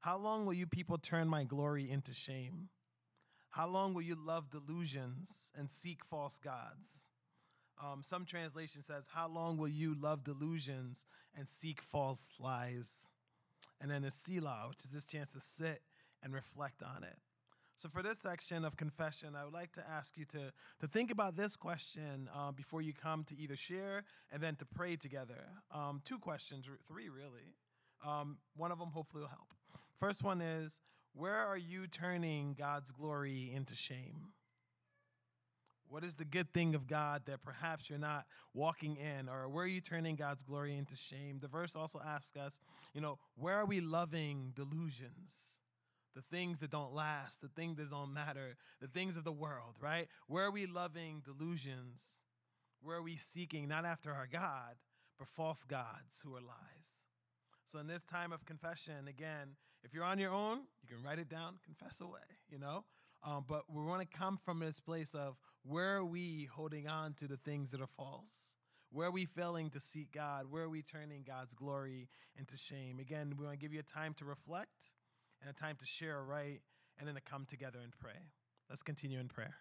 How 0.02 0.18
long 0.18 0.46
will 0.46 0.54
you 0.54 0.68
people 0.68 0.98
turn 0.98 1.30
my 1.30 1.46
glory 1.46 1.90
into 1.90 2.14
shame? 2.14 2.70
How 3.52 3.68
long 3.68 3.94
will 3.94 4.02
you 4.02 4.16
love 4.16 4.50
delusions 4.50 5.54
and 5.58 5.70
seek 5.70 6.04
false 6.04 6.40
gods? 6.40 7.12
Um, 7.82 8.04
some 8.04 8.26
translation 8.26 8.82
says, 8.82 9.08
How 9.14 9.30
long 9.30 9.58
will 9.58 9.70
you 9.70 9.96
love 9.96 10.26
delusions 10.26 11.06
and 11.34 11.48
seek 11.48 11.82
false 11.82 12.32
lies? 12.38 13.14
And 13.86 13.94
then 13.94 14.04
a 14.04 14.10
Selah, 14.10 14.66
which 14.68 14.84
is 14.84 14.90
this 14.90 15.06
chance 15.06 15.34
to 15.34 15.40
sit 15.40 15.84
and 16.24 16.34
reflect 16.34 16.82
on 16.82 17.04
it. 17.04 17.18
So, 17.76 17.88
for 17.88 18.02
this 18.02 18.18
section 18.18 18.66
of 18.66 18.78
confession, 18.78 19.36
I 19.40 19.44
would 19.44 19.54
like 19.54 19.74
to 19.74 19.84
ask 19.88 20.18
you 20.18 20.26
to, 20.26 20.52
to 20.80 20.88
think 20.88 21.12
about 21.12 21.36
this 21.36 21.56
question 21.56 22.28
uh, 22.36 22.52
before 22.52 22.82
you 22.82 22.94
come 22.94 23.24
to 23.26 23.38
either 23.38 23.56
share 23.56 24.06
and 24.32 24.42
then 24.42 24.56
to 24.56 24.66
pray 24.66 24.96
together. 24.96 25.46
Um, 25.72 26.02
two 26.04 26.18
questions, 26.18 26.68
three 26.88 27.10
really. 27.10 27.54
Um, 28.04 28.38
one 28.58 28.72
of 28.72 28.80
them 28.80 28.90
hopefully 28.90 29.22
will 29.22 29.30
help. 29.30 29.54
First 30.00 30.24
one 30.24 30.42
is 30.42 30.82
Where 31.14 31.38
are 31.38 31.58
you 31.58 31.86
turning 31.86 32.56
God's 32.58 32.90
glory 32.90 33.52
into 33.54 33.76
shame? 33.76 34.34
What 35.90 36.04
is 36.04 36.16
the 36.16 36.26
good 36.26 36.52
thing 36.54 36.76
of 36.76 36.88
God 36.88 37.24
that 37.26 37.44
perhaps 37.44 37.90
you're 37.90 38.00
not 38.00 38.26
walking 38.54 38.98
in? 38.98 39.30
Or 39.30 39.48
where 39.48 39.66
are 39.66 39.68
you 39.68 39.82
turning 39.82 40.16
God's 40.16 40.44
glory 40.44 40.76
into 40.76 40.96
shame? 40.96 41.40
The 41.42 41.48
verse 41.48 41.76
also 41.76 42.02
asks 42.06 42.38
us, 42.38 42.60
you 42.94 43.02
know, 43.02 43.20
where 43.36 43.56
are 43.56 43.66
we 43.66 43.82
loving 43.82 44.52
delusions? 44.56 45.60
The 46.16 46.22
things 46.22 46.62
that 46.62 46.72
don't 46.72 46.94
last, 46.94 47.42
the 47.42 47.50
things 47.50 47.78
that 47.78 47.92
don't 47.92 48.14
matter, 48.14 48.56
the 48.82 48.88
things 48.88 49.18
of 49.18 49.24
the 49.24 49.32
world, 49.32 49.76
right? 49.82 50.08
Where 50.28 50.46
are 50.46 50.52
we 50.52 50.66
loving 50.66 51.22
delusions? 51.24 52.24
Where 52.82 52.98
are 52.98 53.04
we 53.04 53.18
seeking 53.18 53.68
not 53.68 53.86
after 53.86 54.12
our 54.12 54.28
God, 54.28 54.76
but 55.20 55.28
false 55.28 55.64
gods 55.64 56.22
who 56.24 56.36
are 56.36 56.42
lies? 56.42 57.06
So 57.66 57.80
in 57.80 57.88
this 57.88 58.04
time 58.04 58.32
of 58.32 58.46
confession, 58.46 59.08
again, 59.08 59.56
if 59.84 59.94
you're 59.94 60.04
on 60.04 60.20
your 60.20 60.32
own, 60.32 60.62
you 60.82 60.96
can 60.96 61.04
write 61.04 61.20
it 61.20 61.30
down, 61.30 61.56
confess 61.64 62.00
away, 62.00 62.20
you 62.50 62.60
know? 62.60 62.86
Um, 63.24 63.44
but 63.48 63.64
we 63.68 63.84
want 63.84 64.02
to 64.02 64.18
come 64.18 64.40
from 64.44 64.60
this 64.60 64.80
place 64.80 65.14
of 65.14 65.36
where 65.68 65.96
are 65.96 66.06
we 66.06 66.48
holding 66.54 66.88
on 66.88 67.14
to 67.16 67.28
the 67.28 67.38
things 67.38 67.72
that 67.72 67.82
are 67.82 67.88
false? 67.88 68.56
Where 68.92 69.08
are 69.08 69.12
we 69.12 69.26
failing 69.26 69.72
to 69.72 69.80
seek 69.80 70.12
God? 70.12 70.46
Where 70.50 70.64
are 70.64 70.70
we 70.70 70.84
turning 70.84 71.24
God's 71.28 71.54
glory 71.54 72.08
into 72.38 72.56
shame? 72.56 73.00
Again, 73.00 73.34
we 73.38 73.46
want 73.46 73.60
to 73.60 73.62
give 73.62 73.74
you 73.74 73.80
a 73.80 73.84
time 73.84 74.14
to 74.20 74.26
reflect 74.26 74.92
and 75.42 75.50
a 75.50 75.54
time 75.54 75.76
to 75.78 75.86
share 75.86 76.24
right 76.24 76.62
and 77.00 77.08
then 77.08 77.16
to 77.16 77.22
come 77.22 77.46
together 77.46 77.80
and 77.84 77.92
pray. 78.00 78.30
Let's 78.70 78.84
continue 78.84 79.20
in 79.20 79.28
prayer. 79.28 79.56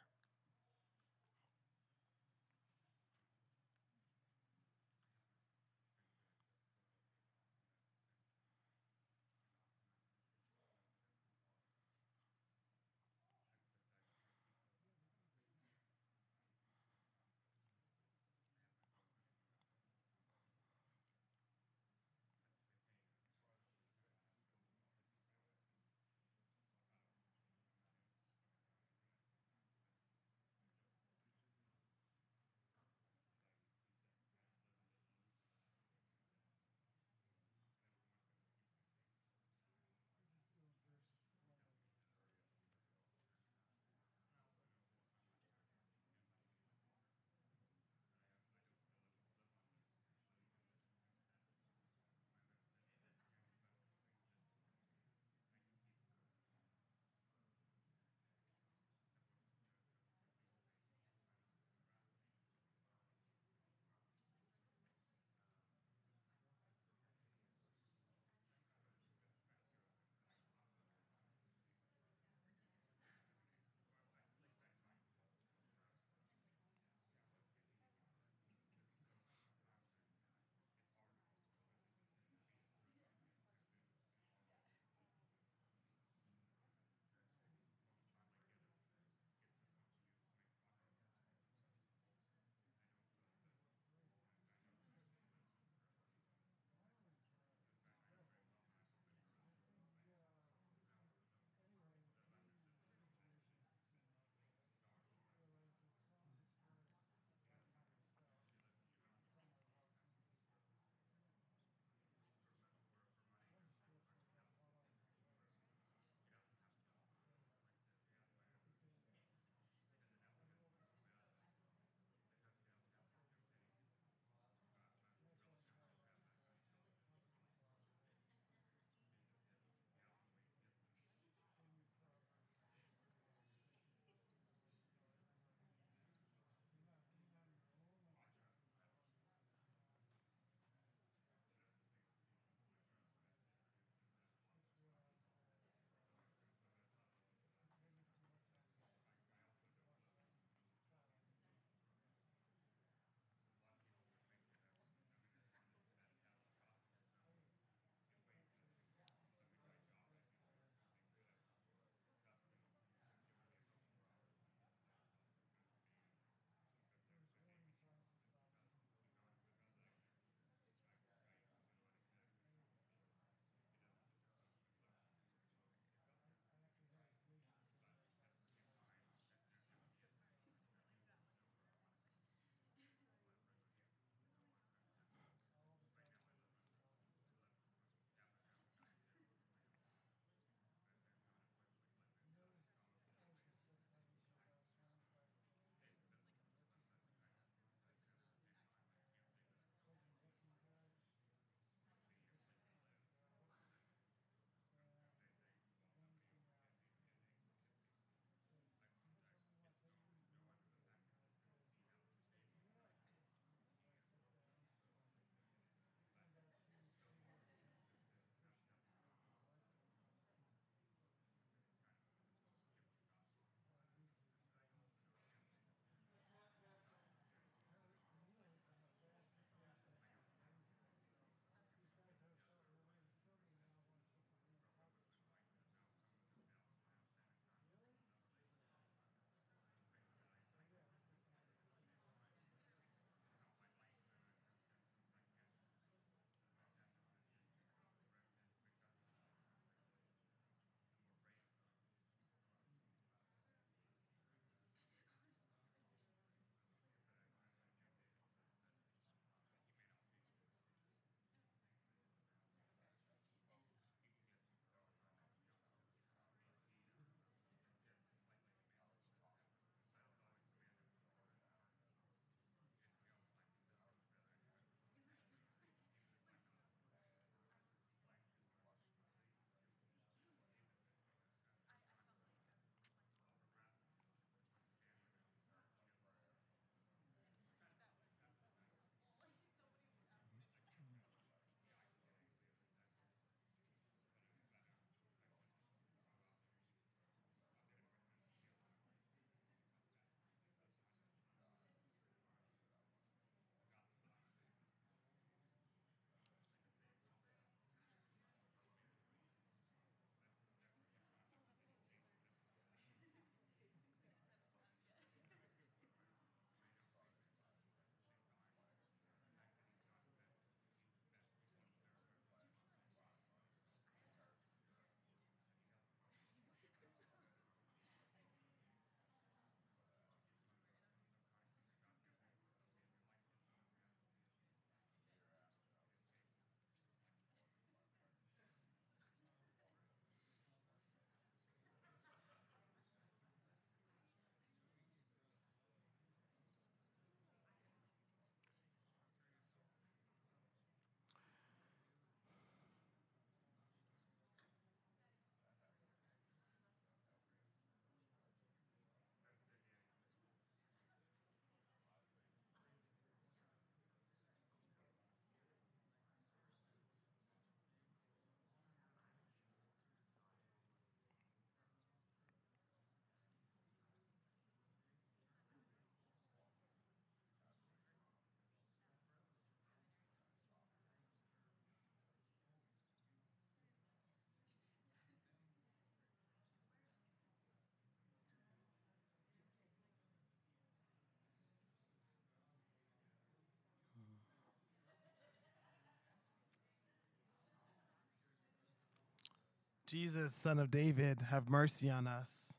Jesus, 399.87 400.33
Son 400.33 400.59
of 400.59 400.71
David, 400.71 401.19
have 401.29 401.51
mercy 401.51 401.91
on 401.91 402.07
us. 402.07 402.57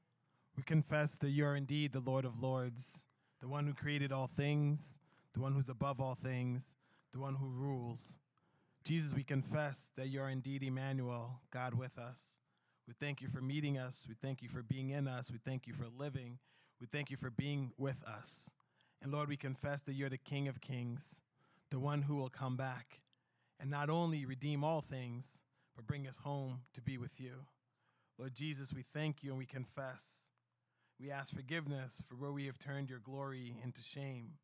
We 0.56 0.62
confess 0.62 1.18
that 1.18 1.32
you 1.32 1.44
are 1.46 1.56
indeed 1.56 1.92
the 1.92 2.00
Lord 2.00 2.24
of 2.24 2.40
Lords, 2.40 3.08
the 3.42 3.48
one 3.48 3.66
who 3.66 3.74
created 3.74 4.12
all 4.12 4.28
things, 4.28 5.00
the 5.34 5.40
one 5.40 5.54
who's 5.54 5.68
above 5.68 6.00
all 6.00 6.14
things, 6.14 6.76
the 7.14 7.20
one 7.20 7.34
who 7.34 7.48
rules. 7.48 8.18
Jesus, 8.84 9.12
we 9.12 9.24
confess 9.24 9.92
that 9.98 10.10
you 10.10 10.22
are 10.22 10.30
indeed 10.30 10.62
Emmanuel, 10.62 11.42
God 11.50 11.74
with 11.74 11.98
us. 11.98 12.38
We 12.88 12.94
thank 12.94 13.24
you 13.24 13.28
for 13.28 13.42
meeting 13.42 13.80
us. 13.80 14.06
We 14.08 14.14
thank 14.14 14.44
you 14.44 14.50
for 14.50 14.62
being 14.62 14.92
in 14.92 15.08
us. 15.08 15.32
We 15.32 15.40
thank 15.44 15.66
you 15.66 15.74
for 15.74 15.88
living. 15.98 16.38
We 16.80 16.86
thank 16.86 17.10
you 17.10 17.18
for 17.18 17.32
being 17.32 17.72
with 17.76 18.04
us. 18.04 18.52
And 19.02 19.12
Lord, 19.12 19.30
we 19.30 19.38
confess 19.38 19.82
that 19.84 19.94
you're 19.94 20.10
the 20.10 20.20
King 20.20 20.48
of 20.48 20.62
Kings, 20.62 21.24
the 21.72 21.80
one 21.80 22.04
who 22.04 22.18
will 22.18 22.30
come 22.30 22.56
back 22.56 23.00
and 23.60 23.72
not 23.72 23.90
only 23.90 24.26
redeem 24.26 24.64
all 24.64 24.82
things, 24.82 25.42
but 25.76 25.88
bring 25.88 26.08
us 26.08 26.18
home 26.18 26.62
to 26.74 26.82
be 26.82 26.98
with 26.98 27.20
you. 27.20 27.46
Lord 28.18 28.34
Jesus, 28.34 28.74
we 28.74 28.84
thank 28.94 29.24
you 29.24 29.32
and 29.32 29.38
we 29.38 29.46
confess. 29.46 30.30
We 31.00 31.12
ask 31.12 31.36
forgiveness 31.36 32.02
for 32.08 32.16
where 32.16 32.32
we 32.32 32.46
have 32.46 32.58
turned 32.58 32.90
your 32.90 33.00
glory 33.00 33.58
into 33.64 33.82
shame. 33.82 34.36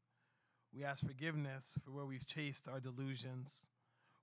We 0.73 0.83
ask 0.83 1.05
forgiveness 1.05 1.77
for 1.83 1.91
where 1.91 2.05
we've 2.05 2.25
chased 2.25 2.67
our 2.67 2.79
delusions. 2.79 3.69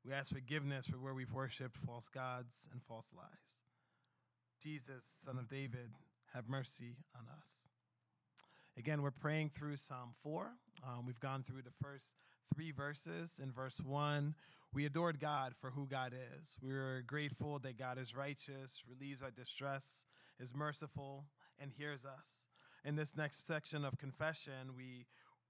We 0.04 0.12
ask 0.12 0.32
forgiveness 0.32 0.86
for 0.86 0.98
where 0.98 1.14
we've 1.14 1.32
worshiped 1.32 1.76
false 1.78 2.08
gods 2.08 2.68
and 2.72 2.82
false 2.82 3.12
lies. 3.16 3.62
Jesus, 4.62 5.04
Son 5.04 5.38
of 5.38 5.48
David, 5.48 5.90
have 6.34 6.48
mercy 6.48 6.96
on 7.14 7.24
us. 7.40 7.68
Again, 8.76 9.02
we're 9.02 9.10
praying 9.10 9.50
through 9.50 9.76
Psalm 9.76 10.14
4. 10.22 10.50
Um, 10.86 11.06
we've 11.06 11.20
gone 11.20 11.42
through 11.42 11.62
the 11.62 11.72
first 11.82 12.12
three 12.54 12.70
verses. 12.70 13.40
In 13.42 13.50
verse 13.50 13.80
1, 13.80 14.34
we 14.72 14.84
adored 14.84 15.20
God 15.20 15.54
for 15.60 15.70
who 15.70 15.86
God 15.86 16.12
is. 16.12 16.56
We 16.60 16.72
are 16.72 17.02
grateful 17.06 17.58
that 17.60 17.78
God 17.78 17.98
is 17.98 18.14
righteous, 18.14 18.82
relieves 18.88 19.22
our 19.22 19.30
distress, 19.30 20.04
is 20.38 20.54
merciful, 20.54 21.24
and 21.58 21.72
hears 21.72 22.04
us. 22.04 22.46
In 22.84 22.96
this 22.96 23.16
next 23.16 23.46
section 23.46 23.84
of 23.84 23.98
confession, 23.98 24.74
we 24.76 25.06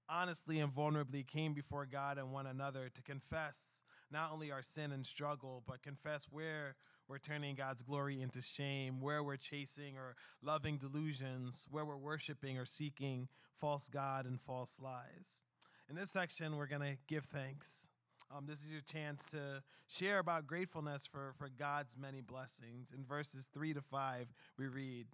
honestly 0.09 0.59
and 0.59 0.73
vulnerably 0.73 1.25
came 1.25 1.53
before 1.53 1.85
God 1.85 2.17
and 2.17 2.31
one 2.31 2.47
another 2.47 2.89
to 2.93 3.01
confess 3.01 3.83
not 4.11 4.31
only 4.31 4.51
our 4.51 4.63
sin 4.63 4.91
and 4.91 5.05
struggle, 5.05 5.63
but 5.67 5.83
confess 5.83 6.25
where 6.31 6.75
we're 7.07 7.19
turning 7.19 7.55
God's 7.55 7.83
glory 7.83 8.21
into 8.21 8.41
shame, 8.41 9.01
where 9.01 9.23
we're 9.23 9.37
chasing 9.37 9.97
or 9.97 10.15
loving 10.41 10.77
delusions, 10.77 11.67
where 11.69 11.85
we're 11.85 11.97
worshiping 11.97 12.57
or 12.57 12.65
seeking 12.65 13.27
false 13.59 13.89
God 13.89 14.25
and 14.25 14.39
false 14.39 14.79
lies. 14.81 15.43
In 15.89 15.95
this 15.95 16.11
section, 16.11 16.55
we're 16.55 16.67
going 16.67 16.81
to 16.81 16.97
give 17.07 17.25
thanks. 17.25 17.88
Um, 18.35 18.45
this 18.47 18.63
is 18.63 18.71
your 18.71 18.81
chance 18.81 19.25
to 19.31 19.63
share 19.87 20.19
about 20.19 20.45
gratefulness 20.45 21.07
for, 21.07 21.33
for 21.37 21.49
God's 21.49 21.97
many 21.97 22.21
blessings. 22.21 22.93
In 22.95 23.03
verses 23.03 23.49
3 23.51 23.73
to 23.73 23.81
5, 23.81 24.27
we 24.57 24.67
read 24.67 25.07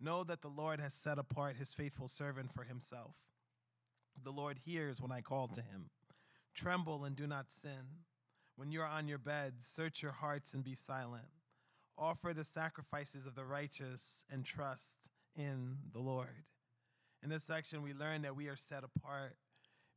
Know 0.00 0.24
that 0.24 0.42
the 0.42 0.48
Lord 0.48 0.80
has 0.80 0.94
set 0.94 1.18
apart 1.18 1.56
his 1.56 1.72
faithful 1.72 2.08
servant 2.08 2.52
for 2.52 2.64
himself. 2.64 3.14
The 4.20 4.32
Lord 4.32 4.58
hears 4.64 5.00
when 5.00 5.12
I 5.12 5.20
call 5.20 5.46
to 5.48 5.60
him. 5.60 5.90
Tremble 6.54 7.04
and 7.04 7.14
do 7.14 7.28
not 7.28 7.52
sin. 7.52 8.02
When 8.56 8.72
you 8.72 8.82
are 8.82 8.88
on 8.88 9.06
your 9.06 9.18
beds, 9.18 9.64
search 9.64 10.02
your 10.02 10.12
hearts 10.12 10.54
and 10.54 10.64
be 10.64 10.74
silent. 10.74 11.26
Offer 11.96 12.34
the 12.34 12.44
sacrifices 12.44 13.26
of 13.26 13.36
the 13.36 13.44
righteous 13.44 14.24
and 14.30 14.44
trust 14.44 15.08
in 15.36 15.76
the 15.92 16.00
Lord. 16.00 16.44
In 17.22 17.30
this 17.30 17.44
section, 17.44 17.82
we 17.82 17.94
learn 17.94 18.22
that 18.22 18.34
we 18.34 18.48
are 18.48 18.56
set 18.56 18.82
apart, 18.82 19.36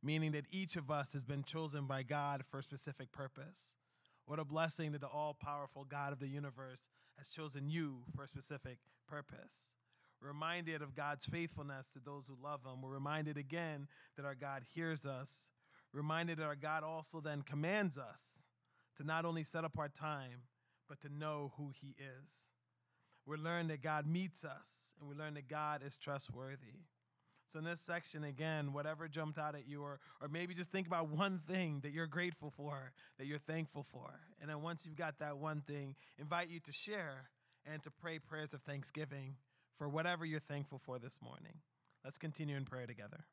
meaning 0.02 0.32
that 0.32 0.46
each 0.50 0.76
of 0.76 0.90
us 0.90 1.12
has 1.12 1.24
been 1.24 1.42
chosen 1.42 1.86
by 1.86 2.02
God 2.02 2.44
for 2.50 2.58
a 2.58 2.62
specific 2.62 3.12
purpose. 3.12 3.76
What 4.24 4.38
a 4.38 4.44
blessing 4.44 4.92
that 4.92 5.00
the 5.00 5.06
all 5.06 5.34
powerful 5.34 5.84
God 5.84 6.12
of 6.12 6.18
the 6.18 6.28
universe 6.28 6.88
has 7.18 7.28
chosen 7.28 7.68
you 7.68 8.02
for 8.14 8.24
a 8.24 8.28
specific 8.28 8.78
purpose. 9.08 9.72
We're 10.20 10.28
reminded 10.28 10.82
of 10.82 10.94
God's 10.94 11.26
faithfulness 11.26 11.92
to 11.92 12.00
those 12.00 12.26
who 12.26 12.36
love 12.42 12.60
Him. 12.64 12.82
We're 12.82 12.90
reminded 12.90 13.36
again 13.36 13.86
that 14.16 14.24
our 14.24 14.34
God 14.34 14.64
hears 14.74 15.06
us 15.06 15.50
reminded 15.96 16.38
that 16.38 16.44
our 16.44 16.56
God 16.56 16.84
also 16.84 17.20
then 17.20 17.42
commands 17.42 17.98
us 17.98 18.50
to 18.96 19.04
not 19.04 19.24
only 19.24 19.44
set 19.44 19.64
apart 19.64 19.94
time, 19.94 20.42
but 20.88 21.00
to 21.00 21.08
know 21.08 21.52
who 21.56 21.72
He 21.74 21.96
is. 21.98 22.50
We 23.24 23.36
learn 23.36 23.68
that 23.68 23.82
God 23.82 24.06
meets 24.06 24.44
us, 24.44 24.94
and 25.00 25.08
we 25.08 25.16
learn 25.16 25.34
that 25.34 25.48
God 25.48 25.82
is 25.84 25.96
trustworthy. 25.96 26.84
So, 27.48 27.60
in 27.60 27.64
this 27.64 27.80
section, 27.80 28.24
again, 28.24 28.72
whatever 28.72 29.06
jumped 29.06 29.38
out 29.38 29.54
at 29.54 29.68
you, 29.68 29.82
or, 29.82 30.00
or 30.20 30.28
maybe 30.28 30.52
just 30.52 30.72
think 30.72 30.86
about 30.86 31.08
one 31.08 31.40
thing 31.46 31.80
that 31.82 31.92
you're 31.92 32.08
grateful 32.08 32.50
for, 32.50 32.92
that 33.18 33.26
you're 33.26 33.38
thankful 33.38 33.84
for. 33.92 34.20
And 34.40 34.50
then 34.50 34.62
once 34.62 34.84
you've 34.84 34.96
got 34.96 35.18
that 35.20 35.38
one 35.38 35.60
thing, 35.60 35.94
invite 36.18 36.48
you 36.48 36.58
to 36.60 36.72
share 36.72 37.30
and 37.64 37.82
to 37.82 37.90
pray 37.90 38.18
prayers 38.18 38.52
of 38.52 38.62
thanksgiving 38.62 39.36
for 39.78 39.88
whatever 39.88 40.24
you're 40.24 40.40
thankful 40.40 40.78
for 40.78 40.98
this 40.98 41.20
morning. 41.22 41.60
Let's 42.04 42.18
continue 42.18 42.56
in 42.56 42.64
prayer 42.64 42.86
together. 42.86 43.26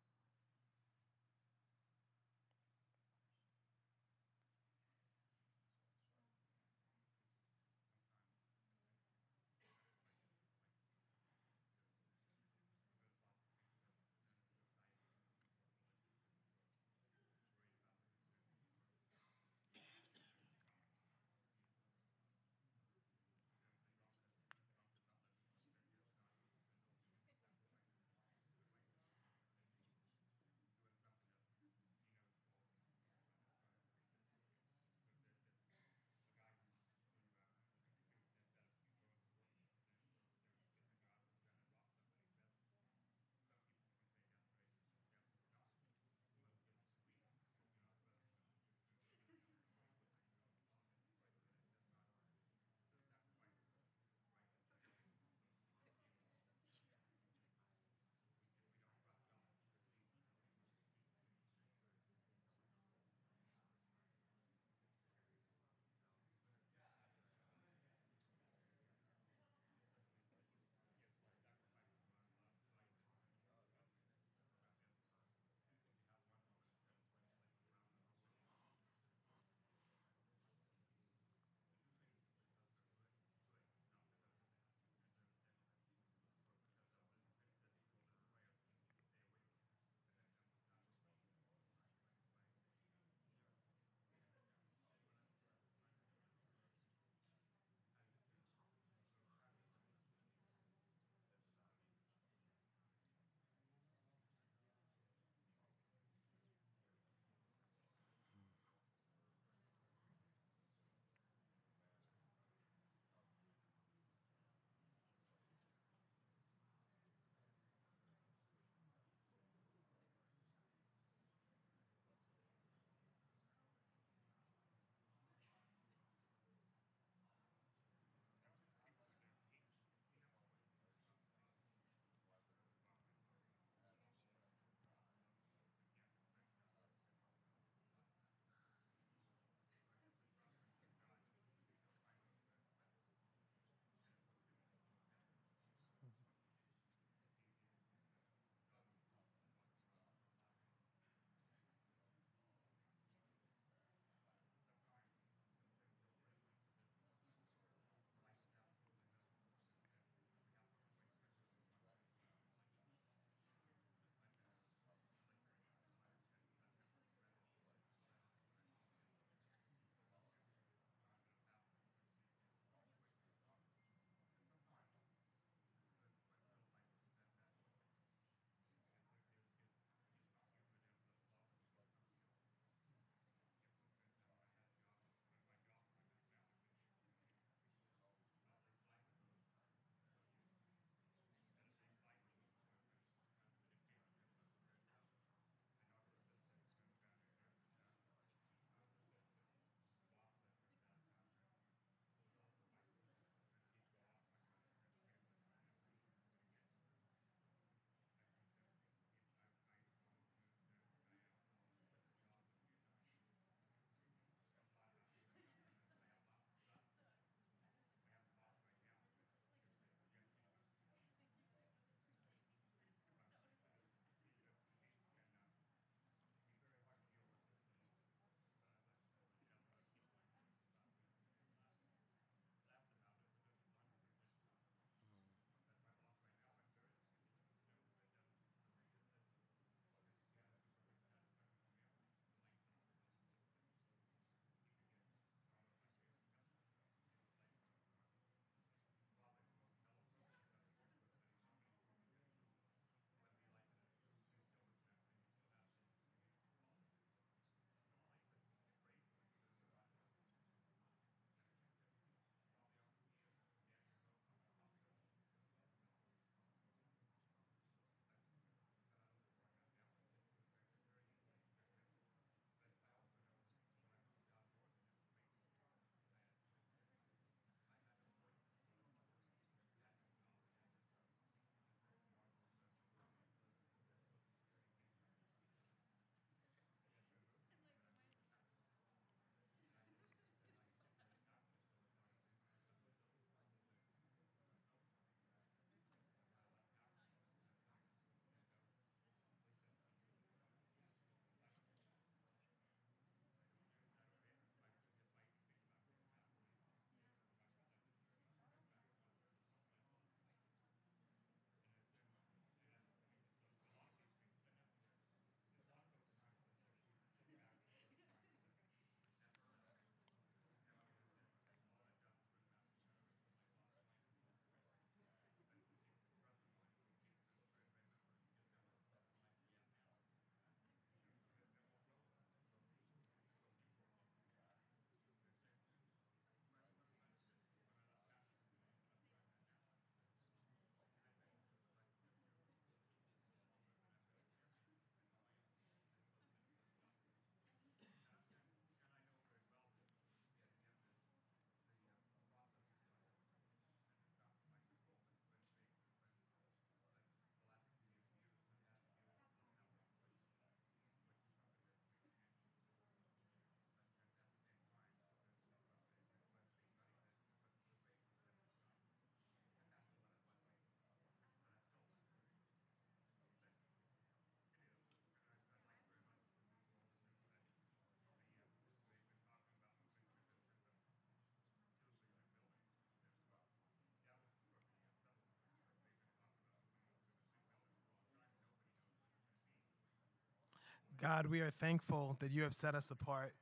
God, 391.04 391.28
we 391.28 391.42
are 391.42 391.50
thankful 391.50 392.16
that 392.22 392.32
you 392.32 392.44
have 392.44 392.54
set 392.54 392.76
us 392.76 392.89
apart, 392.89 393.34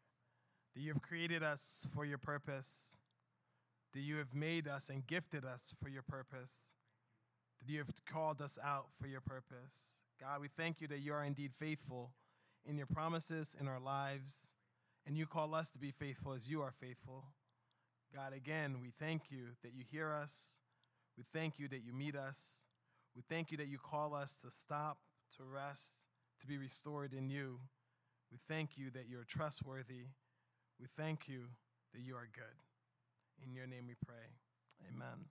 that 0.74 0.82
you 0.82 0.92
have 0.94 1.04
created 1.04 1.44
us 1.44 1.86
for 1.94 2.04
your 2.04 2.18
purpose, 2.18 2.98
that 3.94 4.00
you 4.00 4.16
have 4.16 4.34
made 4.34 4.68
us 4.68 4.90
and 4.90 5.06
gifted 5.06 5.46
us 5.46 5.72
for 5.80 5.88
your 5.88 6.02
purpose, 6.02 6.74
that 7.60 7.72
you 7.72 7.78
have 7.78 7.90
called 8.12 8.42
us 8.42 8.58
out 8.66 8.88
for 9.00 9.06
your 9.06 9.22
purpose. 9.22 9.98
God, 10.20 10.42
we 10.42 10.48
thank 10.48 10.82
you 10.82 10.88
that 10.88 11.02
you 11.02 11.14
are 11.14 11.24
indeed 11.24 11.52
faithful 11.60 12.14
in 12.66 12.80
your 12.80 12.88
promises 12.88 13.56
in 13.60 13.68
our 13.68 13.80
lives, 13.80 14.54
and 15.06 15.16
you 15.16 15.28
call 15.28 15.54
us 15.54 15.70
to 15.70 15.78
be 15.78 15.92
faithful 15.92 16.34
as 16.34 16.50
you 16.50 16.64
are 16.64 16.74
faithful. 16.82 17.26
God, 18.12 18.34
again, 18.34 18.78
we 18.82 18.90
thank 18.90 19.30
you 19.30 19.50
that 19.62 19.76
you 19.76 19.84
hear 19.88 20.12
us. 20.12 20.62
We 21.16 21.24
thank 21.32 21.60
you 21.60 21.68
that 21.68 21.84
you 21.86 21.94
meet 21.94 22.16
us. 22.16 22.66
We 23.16 23.22
thank 23.22 23.52
you 23.52 23.58
that 23.58 23.68
you 23.68 23.78
call 23.78 24.16
us 24.16 24.42
to 24.42 24.50
stop, 24.50 24.98
to 25.38 25.44
rest, 25.44 26.06
to 26.42 26.48
be 26.48 26.58
restored 26.58 27.14
in 27.14 27.30
you. 27.30 27.60
We 28.32 28.40
thank 28.48 28.78
you 28.78 28.90
that 28.92 29.08
you're 29.08 29.24
trustworthy. 29.24 30.08
We 30.80 30.88
thank 30.98 31.28
you 31.28 31.44
that 31.94 32.02
you 32.02 32.16
are 32.16 32.28
good. 32.34 33.46
In 33.46 33.54
your 33.54 33.68
name 33.68 33.86
we 33.88 33.96
pray. 34.06 34.34
Amen. 34.90 35.26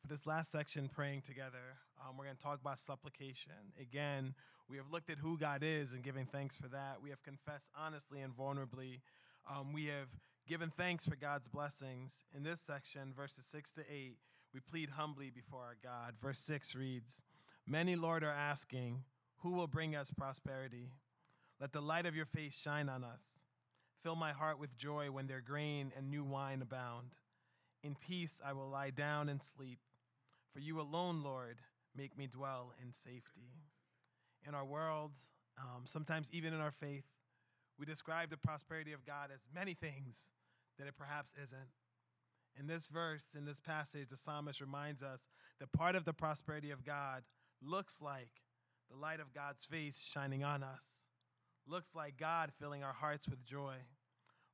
For 0.00 0.08
this 0.08 0.26
last 0.26 0.50
section, 0.50 0.88
praying 0.88 1.22
together, 1.22 1.76
um, 2.00 2.16
we're 2.16 2.24
going 2.24 2.36
to 2.36 2.42
talk 2.42 2.60
about 2.60 2.78
supplication. 2.78 3.74
Again, 3.80 4.34
we 4.68 4.76
have 4.76 4.90
looked 4.90 5.10
at 5.10 5.18
who 5.18 5.36
God 5.36 5.62
is 5.62 5.92
and 5.92 6.02
giving 6.02 6.26
thanks 6.26 6.56
for 6.56 6.68
that. 6.68 7.02
We 7.02 7.10
have 7.10 7.22
confessed 7.22 7.70
honestly 7.78 8.20
and 8.20 8.34
vulnerably. 8.34 9.00
Um, 9.50 9.72
we 9.72 9.86
have 9.86 10.08
given 10.46 10.70
thanks 10.70 11.04
for 11.04 11.16
God's 11.16 11.48
blessings. 11.48 12.24
In 12.34 12.42
this 12.44 12.60
section, 12.60 13.12
verses 13.14 13.44
6 13.46 13.72
to 13.72 13.80
8, 13.90 14.16
we 14.54 14.60
plead 14.60 14.90
humbly 14.90 15.30
before 15.30 15.60
our 15.60 15.76
God. 15.82 16.14
Verse 16.22 16.40
6 16.40 16.74
reads 16.74 17.24
Many, 17.66 17.96
Lord, 17.96 18.22
are 18.22 18.30
asking, 18.30 19.02
Who 19.42 19.52
will 19.52 19.66
bring 19.66 19.94
us 19.94 20.10
prosperity? 20.10 20.90
Let 21.60 21.72
the 21.72 21.80
light 21.80 22.06
of 22.06 22.16
your 22.16 22.26
face 22.26 22.58
shine 22.58 22.88
on 22.88 23.04
us. 23.04 23.46
Fill 24.02 24.16
my 24.16 24.32
heart 24.32 24.58
with 24.58 24.78
joy 24.78 25.10
when 25.10 25.26
their 25.26 25.40
grain 25.40 25.92
and 25.96 26.10
new 26.10 26.24
wine 26.24 26.62
abound. 26.62 27.14
In 27.82 27.94
peace 27.94 28.40
I 28.44 28.52
will 28.52 28.68
lie 28.68 28.90
down 28.90 29.28
and 29.28 29.42
sleep. 29.42 29.78
For 30.52 30.60
you 30.60 30.80
alone, 30.80 31.22
Lord, 31.22 31.58
make 31.96 32.16
me 32.16 32.26
dwell 32.26 32.72
in 32.82 32.92
safety. 32.92 33.52
In 34.46 34.54
our 34.54 34.64
world, 34.64 35.12
um, 35.58 35.82
sometimes 35.84 36.30
even 36.32 36.54
in 36.54 36.60
our 36.60 36.70
faith, 36.70 37.04
we 37.78 37.86
describe 37.86 38.30
the 38.30 38.36
prosperity 38.36 38.92
of 38.92 39.04
God 39.04 39.30
as 39.32 39.46
many 39.54 39.74
things 39.74 40.32
that 40.78 40.88
it 40.88 40.96
perhaps 40.96 41.34
isn't. 41.40 41.70
In 42.58 42.66
this 42.66 42.88
verse, 42.88 43.36
in 43.36 43.44
this 43.44 43.60
passage, 43.60 44.08
the 44.08 44.16
psalmist 44.16 44.60
reminds 44.60 45.02
us 45.02 45.28
that 45.60 45.72
part 45.72 45.94
of 45.94 46.04
the 46.04 46.12
prosperity 46.12 46.70
of 46.72 46.84
God 46.84 47.22
looks 47.62 48.02
like 48.02 48.30
the 48.90 48.96
light 48.96 49.20
of 49.20 49.34
God's 49.34 49.64
face 49.64 50.04
shining 50.04 50.44
on 50.44 50.62
us, 50.62 51.08
looks 51.66 51.94
like 51.94 52.16
God 52.16 52.52
filling 52.58 52.82
our 52.82 52.92
hearts 52.92 53.28
with 53.28 53.44
joy, 53.44 53.74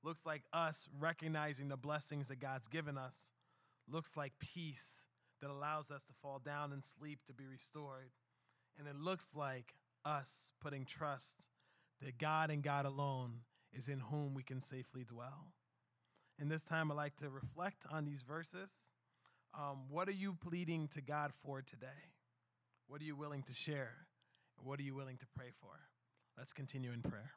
looks 0.02 0.26
like 0.26 0.42
us 0.52 0.88
recognizing 0.98 1.68
the 1.68 1.76
blessings 1.76 2.28
that 2.28 2.40
God's 2.40 2.68
given 2.68 2.98
us, 2.98 3.32
looks 3.88 4.16
like 4.16 4.32
peace 4.38 5.06
that 5.40 5.50
allows 5.50 5.90
us 5.90 6.04
to 6.04 6.12
fall 6.22 6.40
down 6.44 6.72
and 6.72 6.84
sleep 6.84 7.20
to 7.26 7.32
be 7.34 7.46
restored. 7.46 8.10
And 8.78 8.88
it 8.88 8.96
looks 8.96 9.34
like 9.36 9.74
us 10.04 10.52
putting 10.60 10.84
trust 10.84 11.46
that 12.02 12.18
God 12.18 12.50
and 12.50 12.62
God 12.62 12.86
alone 12.86 13.40
is 13.72 13.88
in 13.88 14.00
whom 14.00 14.34
we 14.34 14.42
can 14.42 14.60
safely 14.60 15.04
dwell. 15.04 15.52
In 16.40 16.48
this 16.48 16.64
time, 16.64 16.90
I'd 16.90 16.96
like 16.96 17.16
to 17.16 17.30
reflect 17.30 17.86
on 17.90 18.04
these 18.04 18.22
verses. 18.22 18.90
Um, 19.56 19.84
what 19.88 20.08
are 20.08 20.12
you 20.12 20.34
pleading 20.34 20.88
to 20.88 21.00
God 21.00 21.32
for 21.44 21.62
today? 21.62 22.10
What 22.88 23.00
are 23.00 23.04
you 23.04 23.16
willing 23.16 23.42
to 23.44 23.54
share? 23.54 24.06
What 24.62 24.80
are 24.80 24.82
you 24.82 24.94
willing 24.94 25.18
to 25.18 25.26
pray 25.36 25.50
for? 25.60 25.70
Let's 26.38 26.52
continue 26.52 26.92
in 26.92 27.02
prayer. 27.02 27.32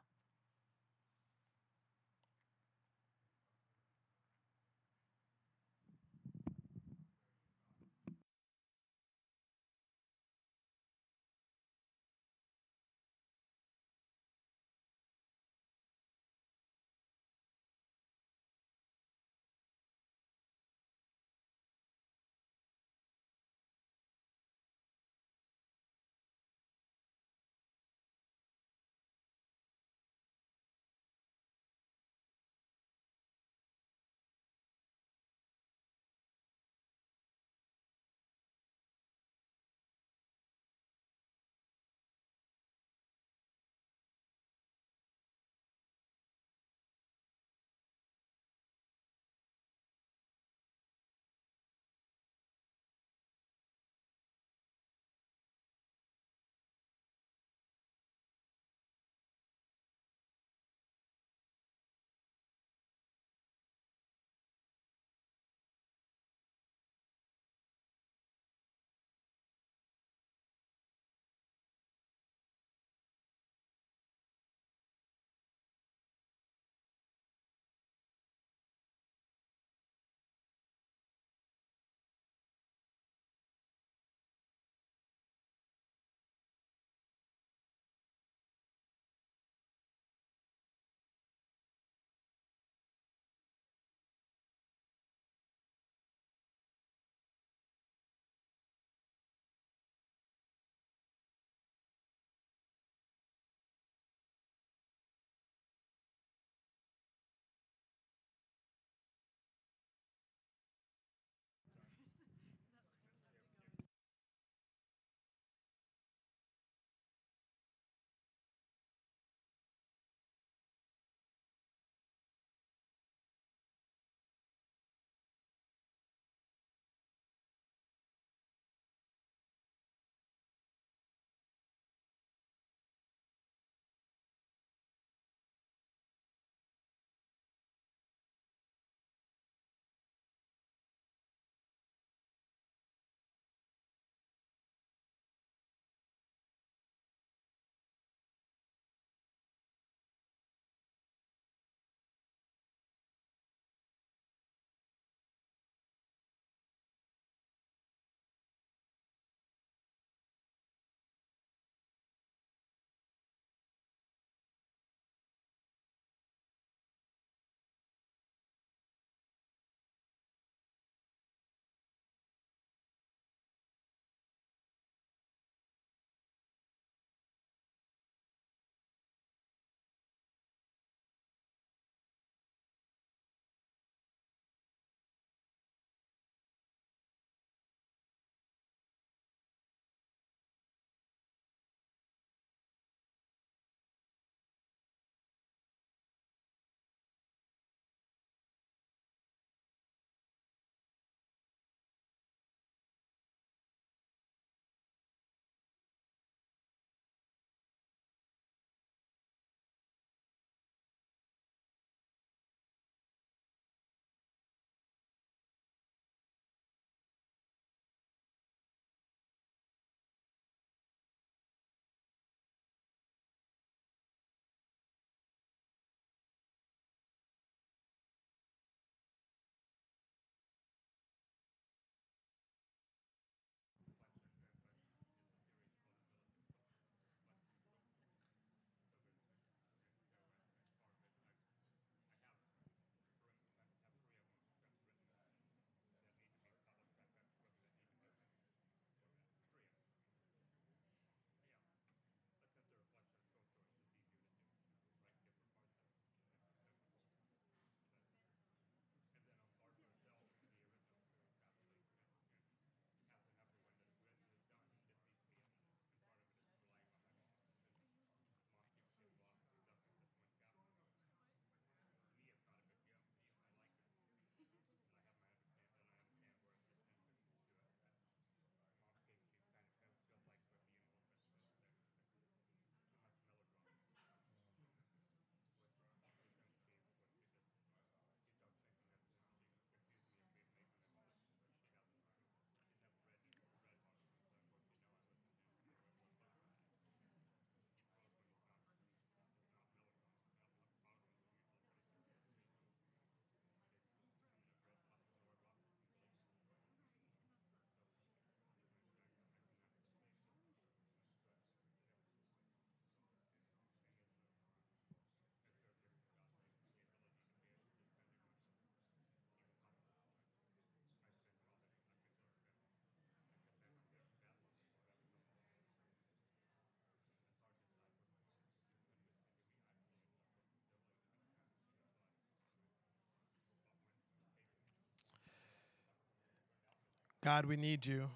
God, 337.22 337.46
we 337.46 337.56
need 337.56 337.84
you. 337.84 338.10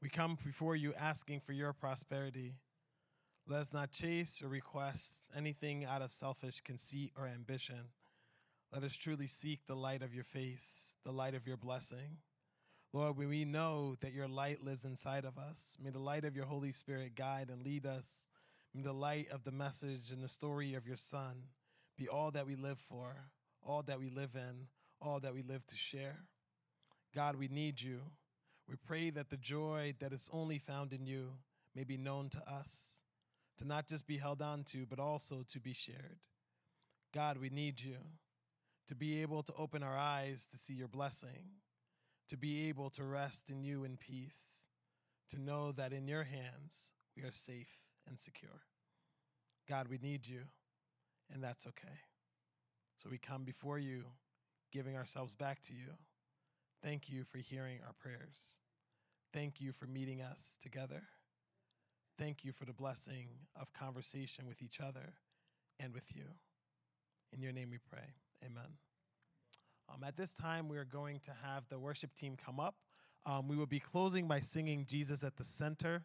We 0.00 0.08
come 0.08 0.38
before 0.44 0.76
you 0.76 0.94
asking 0.94 1.40
for 1.40 1.52
your 1.52 1.72
prosperity. 1.72 2.54
Let 3.48 3.60
us 3.60 3.72
not 3.72 3.90
chase 3.90 4.40
or 4.40 4.48
request 4.48 5.24
anything 5.36 5.84
out 5.84 6.00
of 6.00 6.12
selfish 6.12 6.60
conceit 6.60 7.12
or 7.18 7.26
ambition. 7.26 7.88
Let 8.72 8.84
us 8.84 8.94
truly 8.94 9.26
seek 9.26 9.66
the 9.66 9.74
light 9.74 10.00
of 10.00 10.14
your 10.14 10.22
face, 10.22 10.94
the 11.04 11.10
light 11.10 11.34
of 11.34 11.46
your 11.46 11.56
blessing. 11.56 12.18
Lord, 12.92 13.16
when 13.16 13.28
we 13.28 13.44
know 13.44 13.96
that 14.00 14.12
your 14.12 14.28
light 14.28 14.62
lives 14.62 14.84
inside 14.84 15.24
of 15.24 15.36
us, 15.36 15.76
may 15.82 15.90
the 15.90 15.98
light 15.98 16.24
of 16.24 16.36
your 16.36 16.46
Holy 16.46 16.70
Spirit 16.70 17.16
guide 17.16 17.50
and 17.50 17.64
lead 17.64 17.84
us. 17.84 18.26
May 18.72 18.82
the 18.82 18.92
light 18.92 19.26
of 19.32 19.42
the 19.42 19.50
message 19.50 20.12
and 20.12 20.22
the 20.22 20.28
story 20.28 20.74
of 20.74 20.86
your 20.86 20.96
Son 20.96 21.46
be 21.98 22.06
all 22.06 22.30
that 22.30 22.46
we 22.46 22.54
live 22.54 22.78
for, 22.78 23.16
all 23.60 23.82
that 23.82 23.98
we 23.98 24.08
live 24.08 24.36
in, 24.36 24.68
all 25.00 25.18
that 25.18 25.34
we 25.34 25.42
live 25.42 25.66
to 25.66 25.76
share. 25.76 26.28
God, 27.14 27.36
we 27.36 27.48
need 27.48 27.80
you. 27.80 28.00
We 28.68 28.76
pray 28.76 29.10
that 29.10 29.30
the 29.30 29.36
joy 29.36 29.94
that 30.00 30.12
is 30.12 30.30
only 30.32 30.58
found 30.58 30.92
in 30.92 31.06
you 31.06 31.34
may 31.74 31.84
be 31.84 31.96
known 31.96 32.28
to 32.30 32.38
us, 32.50 33.02
to 33.58 33.66
not 33.66 33.86
just 33.86 34.06
be 34.06 34.16
held 34.16 34.42
on 34.42 34.64
to, 34.64 34.86
but 34.88 34.98
also 34.98 35.44
to 35.48 35.60
be 35.60 35.72
shared. 35.72 36.18
God, 37.14 37.38
we 37.38 37.50
need 37.50 37.80
you 37.80 37.96
to 38.88 38.94
be 38.94 39.22
able 39.22 39.42
to 39.42 39.52
open 39.56 39.82
our 39.82 39.96
eyes 39.96 40.46
to 40.48 40.56
see 40.56 40.74
your 40.74 40.88
blessing, 40.88 41.60
to 42.28 42.36
be 42.36 42.68
able 42.68 42.90
to 42.90 43.04
rest 43.04 43.50
in 43.50 43.62
you 43.62 43.84
in 43.84 43.96
peace, 43.96 44.66
to 45.30 45.40
know 45.40 45.72
that 45.72 45.92
in 45.92 46.08
your 46.08 46.24
hands 46.24 46.92
we 47.16 47.22
are 47.22 47.32
safe 47.32 47.78
and 48.08 48.18
secure. 48.18 48.62
God, 49.68 49.88
we 49.88 49.98
need 49.98 50.26
you, 50.26 50.40
and 51.32 51.42
that's 51.42 51.66
okay. 51.66 52.00
So 52.96 53.08
we 53.10 53.18
come 53.18 53.44
before 53.44 53.78
you, 53.78 54.04
giving 54.72 54.96
ourselves 54.96 55.34
back 55.34 55.62
to 55.62 55.72
you. 55.72 55.94
Thank 56.84 57.08
you 57.08 57.24
for 57.24 57.38
hearing 57.38 57.78
our 57.86 57.94
prayers. 57.94 58.58
Thank 59.32 59.58
you 59.58 59.72
for 59.72 59.86
meeting 59.86 60.20
us 60.20 60.58
together. 60.60 61.04
Thank 62.18 62.44
you 62.44 62.52
for 62.52 62.66
the 62.66 62.74
blessing 62.74 63.28
of 63.58 63.72
conversation 63.72 64.46
with 64.46 64.60
each 64.60 64.80
other 64.80 65.14
and 65.80 65.94
with 65.94 66.14
you. 66.14 66.24
In 67.32 67.40
your 67.40 67.52
name 67.52 67.70
we 67.70 67.78
pray. 67.78 68.04
Amen. 68.44 68.76
Um, 69.88 70.04
at 70.06 70.18
this 70.18 70.34
time, 70.34 70.68
we 70.68 70.76
are 70.76 70.84
going 70.84 71.20
to 71.20 71.30
have 71.42 71.62
the 71.70 71.78
worship 71.78 72.14
team 72.14 72.36
come 72.36 72.60
up. 72.60 72.74
Um, 73.24 73.48
we 73.48 73.56
will 73.56 73.64
be 73.64 73.80
closing 73.80 74.28
by 74.28 74.40
singing 74.40 74.84
Jesus 74.86 75.24
at 75.24 75.38
the 75.38 75.44
Center. 75.44 76.04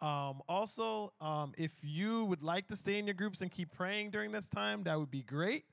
Um, 0.00 0.40
also, 0.48 1.12
um, 1.20 1.52
if 1.58 1.74
you 1.82 2.24
would 2.24 2.42
like 2.42 2.68
to 2.68 2.76
stay 2.76 2.98
in 2.98 3.06
your 3.06 3.14
groups 3.14 3.42
and 3.42 3.50
keep 3.50 3.72
praying 3.72 4.10
during 4.10 4.32
this 4.32 4.48
time, 4.48 4.84
that 4.84 4.98
would 4.98 5.10
be 5.10 5.22
great. 5.22 5.64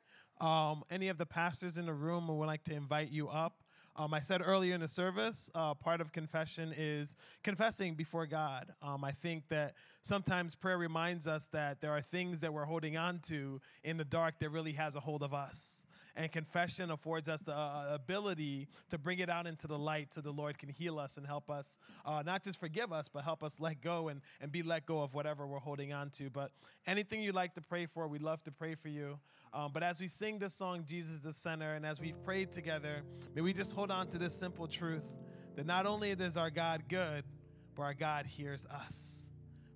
Um, 0.41 0.83
any 0.91 1.07
of 1.07 1.17
the 1.17 1.25
pastors 1.25 1.77
in 1.77 1.85
the 1.85 1.93
room 1.93 2.27
would 2.27 2.47
like 2.47 2.65
to 2.65 2.73
invite 2.73 3.11
you 3.11 3.29
up. 3.29 3.60
Um, 3.95 4.13
I 4.13 4.19
said 4.21 4.41
earlier 4.43 4.73
in 4.73 4.81
the 4.81 4.87
service, 4.87 5.49
uh, 5.53 5.73
part 5.73 5.99
of 5.99 6.13
confession 6.13 6.73
is 6.77 7.15
confessing 7.43 7.95
before 7.95 8.25
God. 8.25 8.73
Um, 8.81 9.03
I 9.03 9.11
think 9.11 9.49
that 9.49 9.73
sometimes 10.01 10.55
prayer 10.55 10.77
reminds 10.77 11.27
us 11.27 11.47
that 11.47 11.81
there 11.81 11.91
are 11.91 12.01
things 12.01 12.39
that 12.41 12.53
we're 12.53 12.65
holding 12.65 12.95
on 12.95 13.19
to 13.27 13.59
in 13.83 13.97
the 13.97 14.05
dark 14.05 14.39
that 14.39 14.49
really 14.49 14.71
has 14.73 14.95
a 14.95 15.01
hold 15.01 15.23
of 15.23 15.33
us. 15.33 15.85
And 16.15 16.31
confession 16.31 16.91
affords 16.91 17.29
us 17.29 17.41
the 17.41 17.55
uh, 17.55 17.89
ability 17.93 18.67
to 18.89 18.97
bring 18.97 19.19
it 19.19 19.29
out 19.29 19.47
into 19.47 19.67
the 19.67 19.77
light 19.77 20.13
so 20.13 20.21
the 20.21 20.31
Lord 20.31 20.57
can 20.57 20.69
heal 20.69 20.99
us 20.99 21.17
and 21.17 21.25
help 21.25 21.49
us, 21.49 21.77
uh, 22.05 22.23
not 22.25 22.43
just 22.43 22.59
forgive 22.59 22.91
us, 22.91 23.07
but 23.07 23.23
help 23.23 23.43
us 23.43 23.59
let 23.59 23.81
go 23.81 24.09
and, 24.09 24.21
and 24.41 24.51
be 24.51 24.63
let 24.63 24.85
go 24.85 25.01
of 25.01 25.13
whatever 25.13 25.47
we're 25.47 25.59
holding 25.59 25.93
on 25.93 26.09
to. 26.11 26.29
But 26.29 26.51
anything 26.85 27.21
you'd 27.21 27.35
like 27.35 27.53
to 27.55 27.61
pray 27.61 27.85
for, 27.85 28.07
we'd 28.07 28.21
love 28.21 28.43
to 28.43 28.51
pray 28.51 28.75
for 28.75 28.89
you. 28.89 29.19
Um, 29.53 29.71
but 29.73 29.83
as 29.83 29.99
we 29.99 30.07
sing 30.07 30.39
this 30.39 30.53
song, 30.53 30.85
Jesus 30.87 31.19
the 31.19 31.33
Center, 31.33 31.73
and 31.73 31.85
as 31.85 31.99
we've 31.99 32.21
prayed 32.23 32.51
together, 32.51 33.03
may 33.35 33.41
we 33.41 33.53
just 33.53 33.73
hold 33.73 33.91
on 33.91 34.07
to 34.07 34.17
this 34.17 34.33
simple 34.33 34.67
truth 34.67 35.13
that 35.55 35.65
not 35.65 35.85
only 35.85 36.11
is 36.11 36.37
our 36.37 36.49
God 36.49 36.83
good, 36.87 37.23
but 37.75 37.83
our 37.83 37.93
God 37.93 38.25
hears 38.25 38.65
us. 38.65 39.27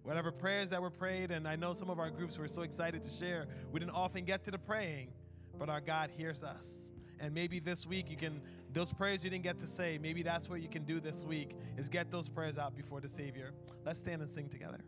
Whatever 0.04 0.32
prayers 0.32 0.70
that 0.70 0.82
were 0.82 0.92
prayed, 0.92 1.32
and 1.32 1.48
I 1.48 1.56
know 1.56 1.74
some 1.74 1.90
of 1.90 2.00
our 2.00 2.10
groups 2.10 2.38
were 2.38 2.48
so 2.48 2.62
excited 2.62 3.04
to 3.04 3.10
share, 3.10 3.48
we 3.72 3.80
didn't 3.80 3.96
often 3.96 4.24
get 4.24 4.44
to 4.44 4.52
the 4.52 4.60
praying 4.60 5.10
but 5.58 5.70
our 5.70 5.82
God 5.82 6.12
hears 6.16 6.44
us. 6.44 6.92
And 7.20 7.34
maybe 7.34 7.60
this 7.60 7.88
week 7.88 8.10
you 8.10 8.18
can, 8.18 8.42
those 8.74 8.92
prayers 8.92 9.24
you 9.24 9.30
didn't 9.30 9.44
get 9.44 9.60
to 9.60 9.68
say, 9.68 9.98
maybe 10.02 10.22
that's 10.22 10.50
what 10.50 10.62
you 10.62 10.68
can 10.68 10.84
do 10.84 11.00
this 11.00 11.24
week 11.24 11.56
is 11.78 11.90
get 11.90 12.12
those 12.12 12.28
prayers 12.28 12.58
out 12.58 12.76
before 12.76 13.00
the 13.00 13.10
Savior. 13.10 13.52
Let's 13.86 14.00
stand 14.00 14.22
and 14.22 14.30
sing 14.30 14.50
together. 14.50 14.80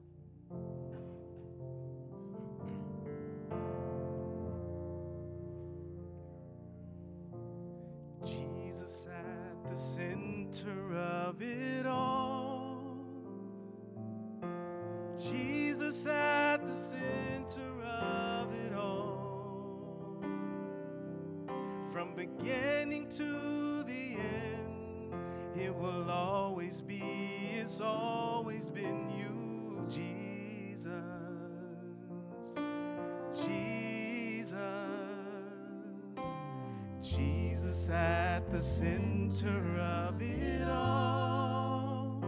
The 38.58 38.64
center 38.64 39.80
of 39.80 40.20
it 40.20 40.68
all. 40.68 42.20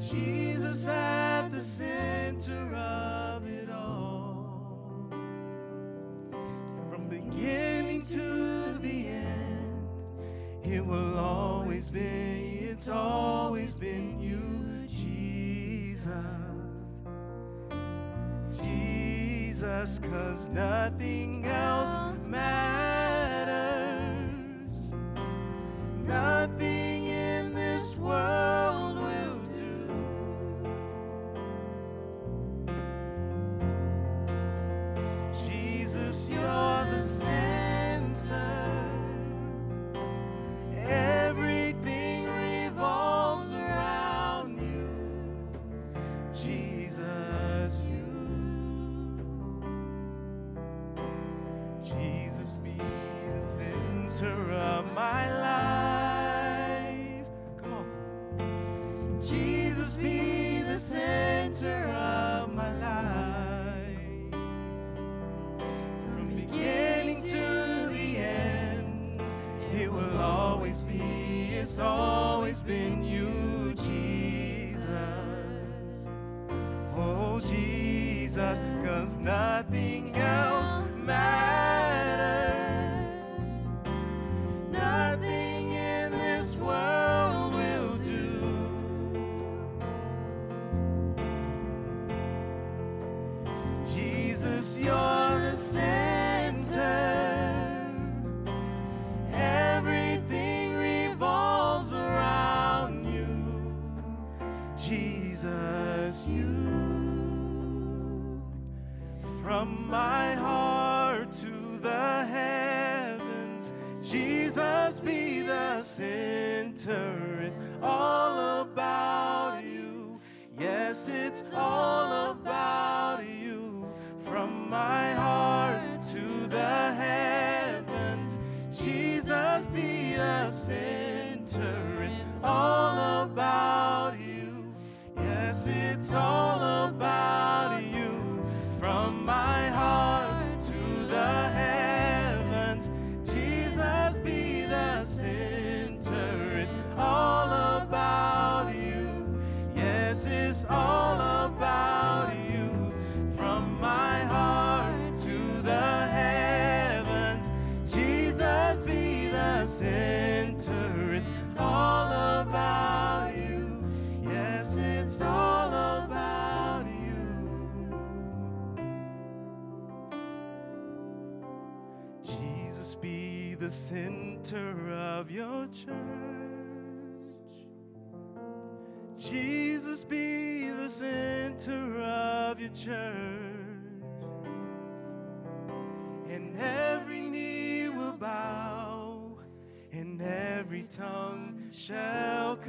Jesus 0.00 0.88
at 0.88 1.50
the 1.52 1.62
center 1.62 2.74
of 2.74 3.46
it 3.46 3.70
all. 3.70 5.06
From 6.90 7.06
beginning 7.08 8.00
to 8.02 8.76
the 8.78 9.06
end, 9.06 9.88
it 10.64 10.84
will 10.84 11.16
always 11.16 11.88
be, 11.88 12.66
it's 12.68 12.88
always 12.88 13.78
been 13.78 14.18
you, 14.18 14.88
Jesus. 14.88 16.10
Jesus, 18.60 20.00
cause 20.00 20.48
nothing 20.48 21.46
else 21.46 22.26
matters. 22.26 22.95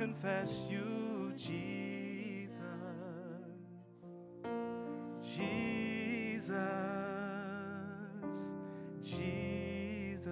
Confess 0.07 0.65
you, 0.69 1.33
Jesus. 1.35 2.53
Jesus. 5.19 6.53
Jesus. 9.01 10.31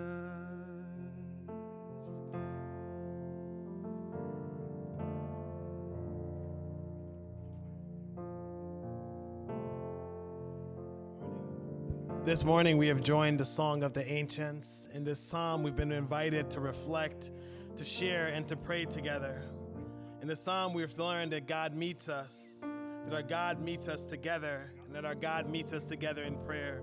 This 12.23 12.45
morning, 12.45 12.77
we 12.77 12.87
have 12.87 13.01
joined 13.03 13.41
the 13.41 13.43
Song 13.43 13.83
of 13.83 13.93
the 13.93 14.09
Ancients. 14.09 14.87
In 14.93 15.03
this 15.03 15.19
psalm, 15.19 15.63
we've 15.63 15.75
been 15.75 15.91
invited 15.91 16.49
to 16.51 16.61
reflect, 16.61 17.31
to 17.75 17.83
share, 17.83 18.27
and 18.27 18.47
to 18.47 18.55
pray 18.55 18.85
together. 18.85 19.43
In 20.25 20.29
the 20.29 20.35
psalm, 20.35 20.73
we've 20.73 20.97
learned 20.97 21.33
that 21.33 21.45
God 21.45 21.75
meets 21.75 22.09
us, 22.09 22.65
that 23.05 23.13
our 23.13 23.21
God 23.21 23.61
meets 23.61 23.87
us 23.87 24.03
together, 24.03 24.71
and 24.87 24.95
that 24.95 25.05
our 25.05 25.13
God 25.13 25.47
meets 25.47 25.71
us 25.71 25.85
together 25.85 26.23
in 26.23 26.35
prayer. 26.47 26.81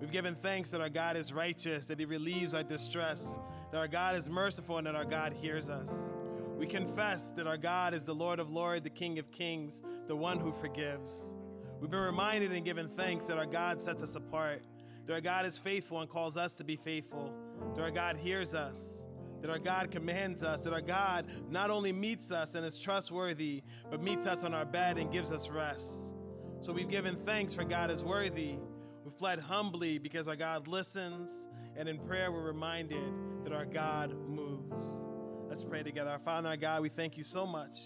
We've 0.00 0.10
given 0.10 0.34
thanks 0.34 0.70
that 0.70 0.80
our 0.80 0.88
God 0.88 1.18
is 1.18 1.34
righteous, 1.34 1.84
that 1.84 1.98
He 1.98 2.06
relieves 2.06 2.54
our 2.54 2.62
distress, 2.62 3.38
that 3.72 3.76
our 3.76 3.88
God 3.88 4.16
is 4.16 4.26
merciful, 4.26 4.78
and 4.78 4.86
that 4.86 4.94
our 4.94 5.04
God 5.04 5.34
hears 5.34 5.68
us. 5.68 6.14
We 6.56 6.66
confess 6.66 7.28
that 7.32 7.46
our 7.46 7.58
God 7.58 7.92
is 7.92 8.04
the 8.04 8.14
Lord 8.14 8.38
of 8.38 8.50
Lords, 8.50 8.84
the 8.84 8.88
King 8.88 9.18
of 9.18 9.30
Kings, 9.30 9.82
the 10.06 10.16
one 10.16 10.38
who 10.38 10.50
forgives. 10.50 11.34
We've 11.78 11.90
been 11.90 12.00
reminded 12.00 12.52
and 12.52 12.64
given 12.64 12.88
thanks 12.88 13.26
that 13.26 13.36
our 13.36 13.44
God 13.44 13.82
sets 13.82 14.02
us 14.02 14.16
apart, 14.16 14.62
that 15.04 15.12
our 15.12 15.20
God 15.20 15.44
is 15.44 15.58
faithful 15.58 16.00
and 16.00 16.08
calls 16.08 16.38
us 16.38 16.56
to 16.56 16.64
be 16.64 16.76
faithful, 16.76 17.34
that 17.74 17.82
our 17.82 17.90
God 17.90 18.16
hears 18.16 18.54
us, 18.54 19.04
that 19.42 19.50
our 19.50 19.58
God 19.58 19.90
commands 19.90 20.42
us, 20.42 20.64
that 20.64 20.72
our 20.72 20.80
God 20.80 21.26
not 21.50 21.68
only 21.68 21.92
meets 21.92 22.32
us 22.32 22.54
and 22.54 22.64
is 22.64 22.78
trustworthy, 22.78 23.62
but 23.90 24.02
meets 24.02 24.26
us 24.26 24.42
on 24.44 24.54
our 24.54 24.64
bed 24.64 24.96
and 24.96 25.12
gives 25.12 25.30
us 25.30 25.50
rest. 25.50 26.14
So 26.62 26.72
we've 26.72 26.88
given 26.88 27.16
thanks 27.16 27.52
for 27.52 27.64
God 27.64 27.90
is 27.90 28.02
worthy. 28.02 28.56
We've 29.04 29.14
fled 29.14 29.40
humbly 29.40 29.98
because 29.98 30.28
our 30.28 30.36
God 30.36 30.66
listens, 30.68 31.46
and 31.76 31.88
in 31.88 31.98
prayer 31.98 32.32
we're 32.32 32.42
reminded 32.42 33.12
that 33.44 33.52
our 33.52 33.66
God 33.66 34.14
moves. 34.26 35.04
Let's 35.48 35.62
pray 35.62 35.82
together. 35.82 36.10
Our 36.10 36.18
Father, 36.18 36.48
our 36.48 36.56
God, 36.56 36.80
we 36.80 36.88
thank 36.88 37.18
you 37.18 37.24
so 37.24 37.46
much 37.46 37.76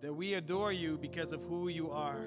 that 0.00 0.14
we 0.14 0.34
adore 0.34 0.72
you 0.72 0.96
because 0.96 1.32
of 1.32 1.42
who 1.42 1.68
you 1.68 1.90
are 1.90 2.24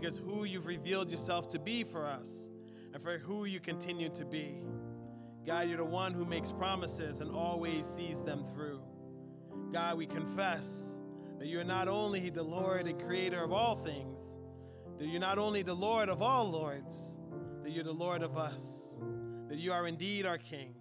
because 0.00 0.18
who 0.18 0.44
you've 0.44 0.66
revealed 0.66 1.10
yourself 1.10 1.48
to 1.48 1.58
be 1.58 1.84
for 1.84 2.06
us 2.06 2.48
and 2.94 3.02
for 3.02 3.18
who 3.18 3.44
you 3.44 3.60
continue 3.60 4.08
to 4.08 4.24
be. 4.24 4.62
God, 5.46 5.68
you're 5.68 5.78
the 5.78 5.84
one 5.84 6.12
who 6.12 6.24
makes 6.24 6.52
promises 6.52 7.20
and 7.20 7.30
always 7.30 7.86
sees 7.86 8.22
them 8.22 8.44
through. 8.52 8.80
God, 9.72 9.96
we 9.96 10.06
confess 10.06 10.98
that 11.38 11.46
you're 11.46 11.64
not 11.64 11.88
only 11.88 12.30
the 12.30 12.42
Lord 12.42 12.86
and 12.86 13.02
creator 13.02 13.42
of 13.42 13.52
all 13.52 13.74
things, 13.74 14.38
that 14.98 15.06
you're 15.06 15.20
not 15.20 15.38
only 15.38 15.62
the 15.62 15.74
Lord 15.74 16.08
of 16.08 16.20
all 16.22 16.50
lords, 16.50 17.18
that 17.62 17.72
you're 17.72 17.84
the 17.84 17.92
Lord 17.92 18.22
of 18.22 18.36
us, 18.36 19.00
that 19.48 19.58
you 19.58 19.72
are 19.72 19.86
indeed 19.86 20.26
our 20.26 20.38
King. 20.38 20.74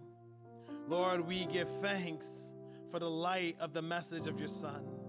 Lord, 0.88 1.22
we 1.22 1.46
give 1.46 1.70
thanks 1.82 2.54
for 2.92 3.00
the 3.00 3.10
light 3.10 3.56
of 3.60 3.74
the 3.74 3.82
message 3.82 4.28
of 4.28 4.40
your 4.40 4.48
Son 4.48 5.00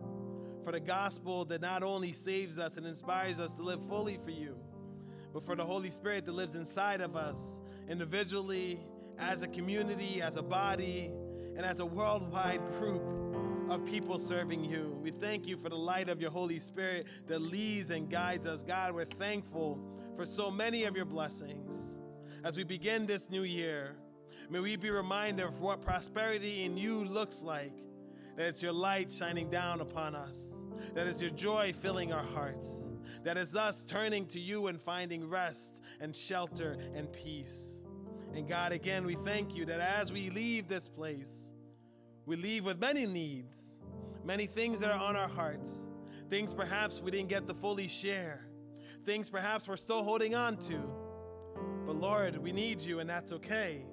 for 0.63 0.73
the 0.73 0.81
gospel 0.81 1.45
that 1.47 1.61
not 1.61 1.83
only 1.83 2.13
saves 2.13 2.59
us 2.59 2.77
and 2.77 2.87
inspires 2.87 3.41
us 3.41 3.55
to 3.55 3.63
live 3.63 3.81
fully 3.89 4.19
for 4.23 4.31
you, 4.31 4.57
but 5.33 5.45
for 5.45 5.57
the 5.57 5.65
Holy 5.65 5.91
Spirit 5.91 6.27
that 6.27 6.33
lives 6.33 6.55
inside 6.55 7.01
of 7.01 7.17
us 7.17 7.61
individually, 7.89 8.81
as 9.21 9.43
a 9.43 9.49
community, 9.49 10.23
as 10.23 10.37
a 10.37 10.43
body, 10.43 11.11
and 11.57 11.65
as 11.65 11.81
a 11.81 11.87
worldwide 11.87 12.61
group 12.73 13.03
of 13.69 13.85
people 13.85 14.19
serving 14.19 14.65
you. 14.65 14.99
We 15.03 15.11
thank 15.11 15.47
you 15.47 15.57
for 15.57 15.69
the 15.69 15.77
light 15.77 16.09
of 16.09 16.21
your 16.21 16.31
Holy 16.31 16.59
Spirit 16.59 17.07
that 17.29 17.41
leads 17.41 17.91
and 17.91 18.11
guides 18.11 18.47
us. 18.47 18.65
God, 18.65 18.95
we're 18.95 19.05
thankful 19.05 19.79
for 20.17 20.27
so 20.27 20.51
many 20.51 20.85
of 20.85 20.97
your 20.97 21.05
blessings. 21.05 22.01
As 22.43 22.57
we 22.57 22.65
begin 22.65 23.07
this 23.07 23.31
new 23.31 23.43
year, 23.43 23.97
may 24.49 24.61
we 24.61 24.77
be 24.77 24.91
reminded 24.91 25.45
of 25.45 25.61
what 25.61 25.83
prosperity 25.83 26.65
in 26.65 26.77
you 26.77 27.05
looks 27.05 27.43
like 27.43 27.75
that 28.37 28.47
it's 28.47 28.63
your 28.63 28.73
light 28.73 29.13
shining 29.13 29.51
down 29.51 29.83
upon 29.83 30.15
us, 30.15 30.65
that 30.95 31.07
it's 31.07 31.21
your 31.21 31.31
joy 31.31 31.75
filling 31.75 32.11
our 32.11 32.23
hearts, 32.23 32.91
that 33.23 33.37
it's 33.37 33.55
us 33.55 33.85
turning 33.85 34.25
to 34.25 34.41
you 34.41 34.69
and 34.69 34.81
finding 34.81 35.29
rest 35.29 35.83
and 36.01 36.17
shelter 36.17 36.79
and 36.95 37.13
peace. 37.13 37.85
And 38.35 38.49
God, 38.49 38.73
again, 38.73 39.05
we 39.05 39.15
thank 39.15 39.55
you 39.55 39.65
that 39.67 39.81
as 39.81 40.13
we 40.13 40.31
leave 40.31 40.69
this 40.69 40.89
place, 40.89 41.53
we 42.27 42.37
leave 42.37 42.65
with 42.65 42.79
many 42.79 43.07
needs, 43.07 43.81
many 44.25 44.47
things 44.47 44.81
that 44.81 44.91
are 44.91 45.01
on 45.01 45.17
our 45.17 45.29
hearts, 45.29 45.89
things 46.29 46.55
perhaps 46.55 47.01
we 47.01 47.11
didn't 47.11 47.29
get 47.29 47.47
to 47.49 47.55
fully 47.55 47.89
share, 47.89 48.47
things 49.05 49.29
perhaps 49.29 49.67
we're 49.67 49.77
still 49.77 50.05
holding 50.05 50.35
on 50.35 50.57
to. 50.59 50.81
But 51.87 51.97
Lord, 51.97 52.37
we 52.39 52.53
need 52.53 52.81
you, 52.81 53.01
and 53.01 53.11
that's 53.11 53.33
okay. 53.33 53.85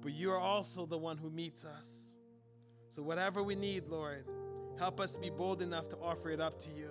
But 0.00 0.14
you 0.14 0.30
are 0.30 0.38
also 0.38 0.86
the 0.86 0.96
one 0.96 1.18
who 1.18 1.30
meets 1.30 1.64
us. 1.64 2.16
So, 2.88 3.02
whatever 3.02 3.42
we 3.42 3.54
need, 3.54 3.88
Lord, 3.88 4.24
help 4.78 5.00
us 5.00 5.18
be 5.18 5.28
bold 5.28 5.60
enough 5.60 5.88
to 5.90 5.98
offer 5.98 6.30
it 6.30 6.40
up 6.40 6.58
to 6.60 6.70
you. 6.70 6.90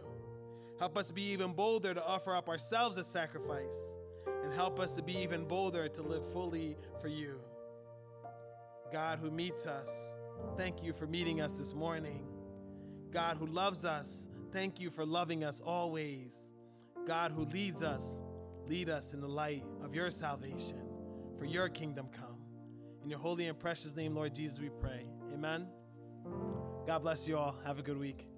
Help 0.78 0.98
us 0.98 1.12
be 1.12 1.24
even 1.32 1.54
bolder 1.54 1.94
to 1.94 2.06
offer 2.06 2.36
up 2.36 2.50
ourselves 2.50 2.98
as 2.98 3.08
sacrifice. 3.08 3.98
And 4.44 4.54
help 4.54 4.80
us 4.80 4.96
to 4.96 5.02
be 5.02 5.18
even 5.20 5.46
bolder 5.46 5.88
to 5.88 6.02
live 6.02 6.26
fully 6.32 6.78
for 7.02 7.08
you. 7.08 7.40
God 8.92 9.20
who 9.20 9.32
meets 9.32 9.66
us, 9.66 10.16
thank 10.58 10.84
you 10.84 10.94
for 10.94 11.08
meeting 11.08 11.42
us 11.42 11.58
this 11.58 11.74
morning. 11.74 12.26
God 13.12 13.38
who 13.38 13.46
loves 13.46 13.86
us, 13.86 14.28
thank 14.52 14.80
you 14.80 14.90
for 14.90 15.06
loving 15.06 15.44
us 15.44 15.62
always. 15.62 16.52
God 17.08 17.32
who 17.32 17.46
leads 17.46 17.84
us, 17.84 18.22
lead 18.68 18.90
us 18.90 19.14
in 19.14 19.22
the 19.22 19.28
light 19.28 19.64
of 19.84 19.96
your 19.96 20.12
salvation, 20.12 20.82
for 21.38 21.46
your 21.46 21.70
kingdom 21.70 22.08
come. 22.12 22.38
In 23.04 23.10
your 23.10 23.20
holy 23.20 23.48
and 23.48 23.60
precious 23.60 23.96
name, 23.96 24.16
Lord 24.16 24.34
Jesus, 24.34 24.60
we 24.60 24.70
pray. 24.70 25.06
Amen. 25.34 25.68
God 26.88 27.00
bless 27.00 27.28
you 27.28 27.38
all. 27.38 27.56
Have 27.66 27.80
a 27.80 27.84
good 27.84 27.98
week. 27.98 28.35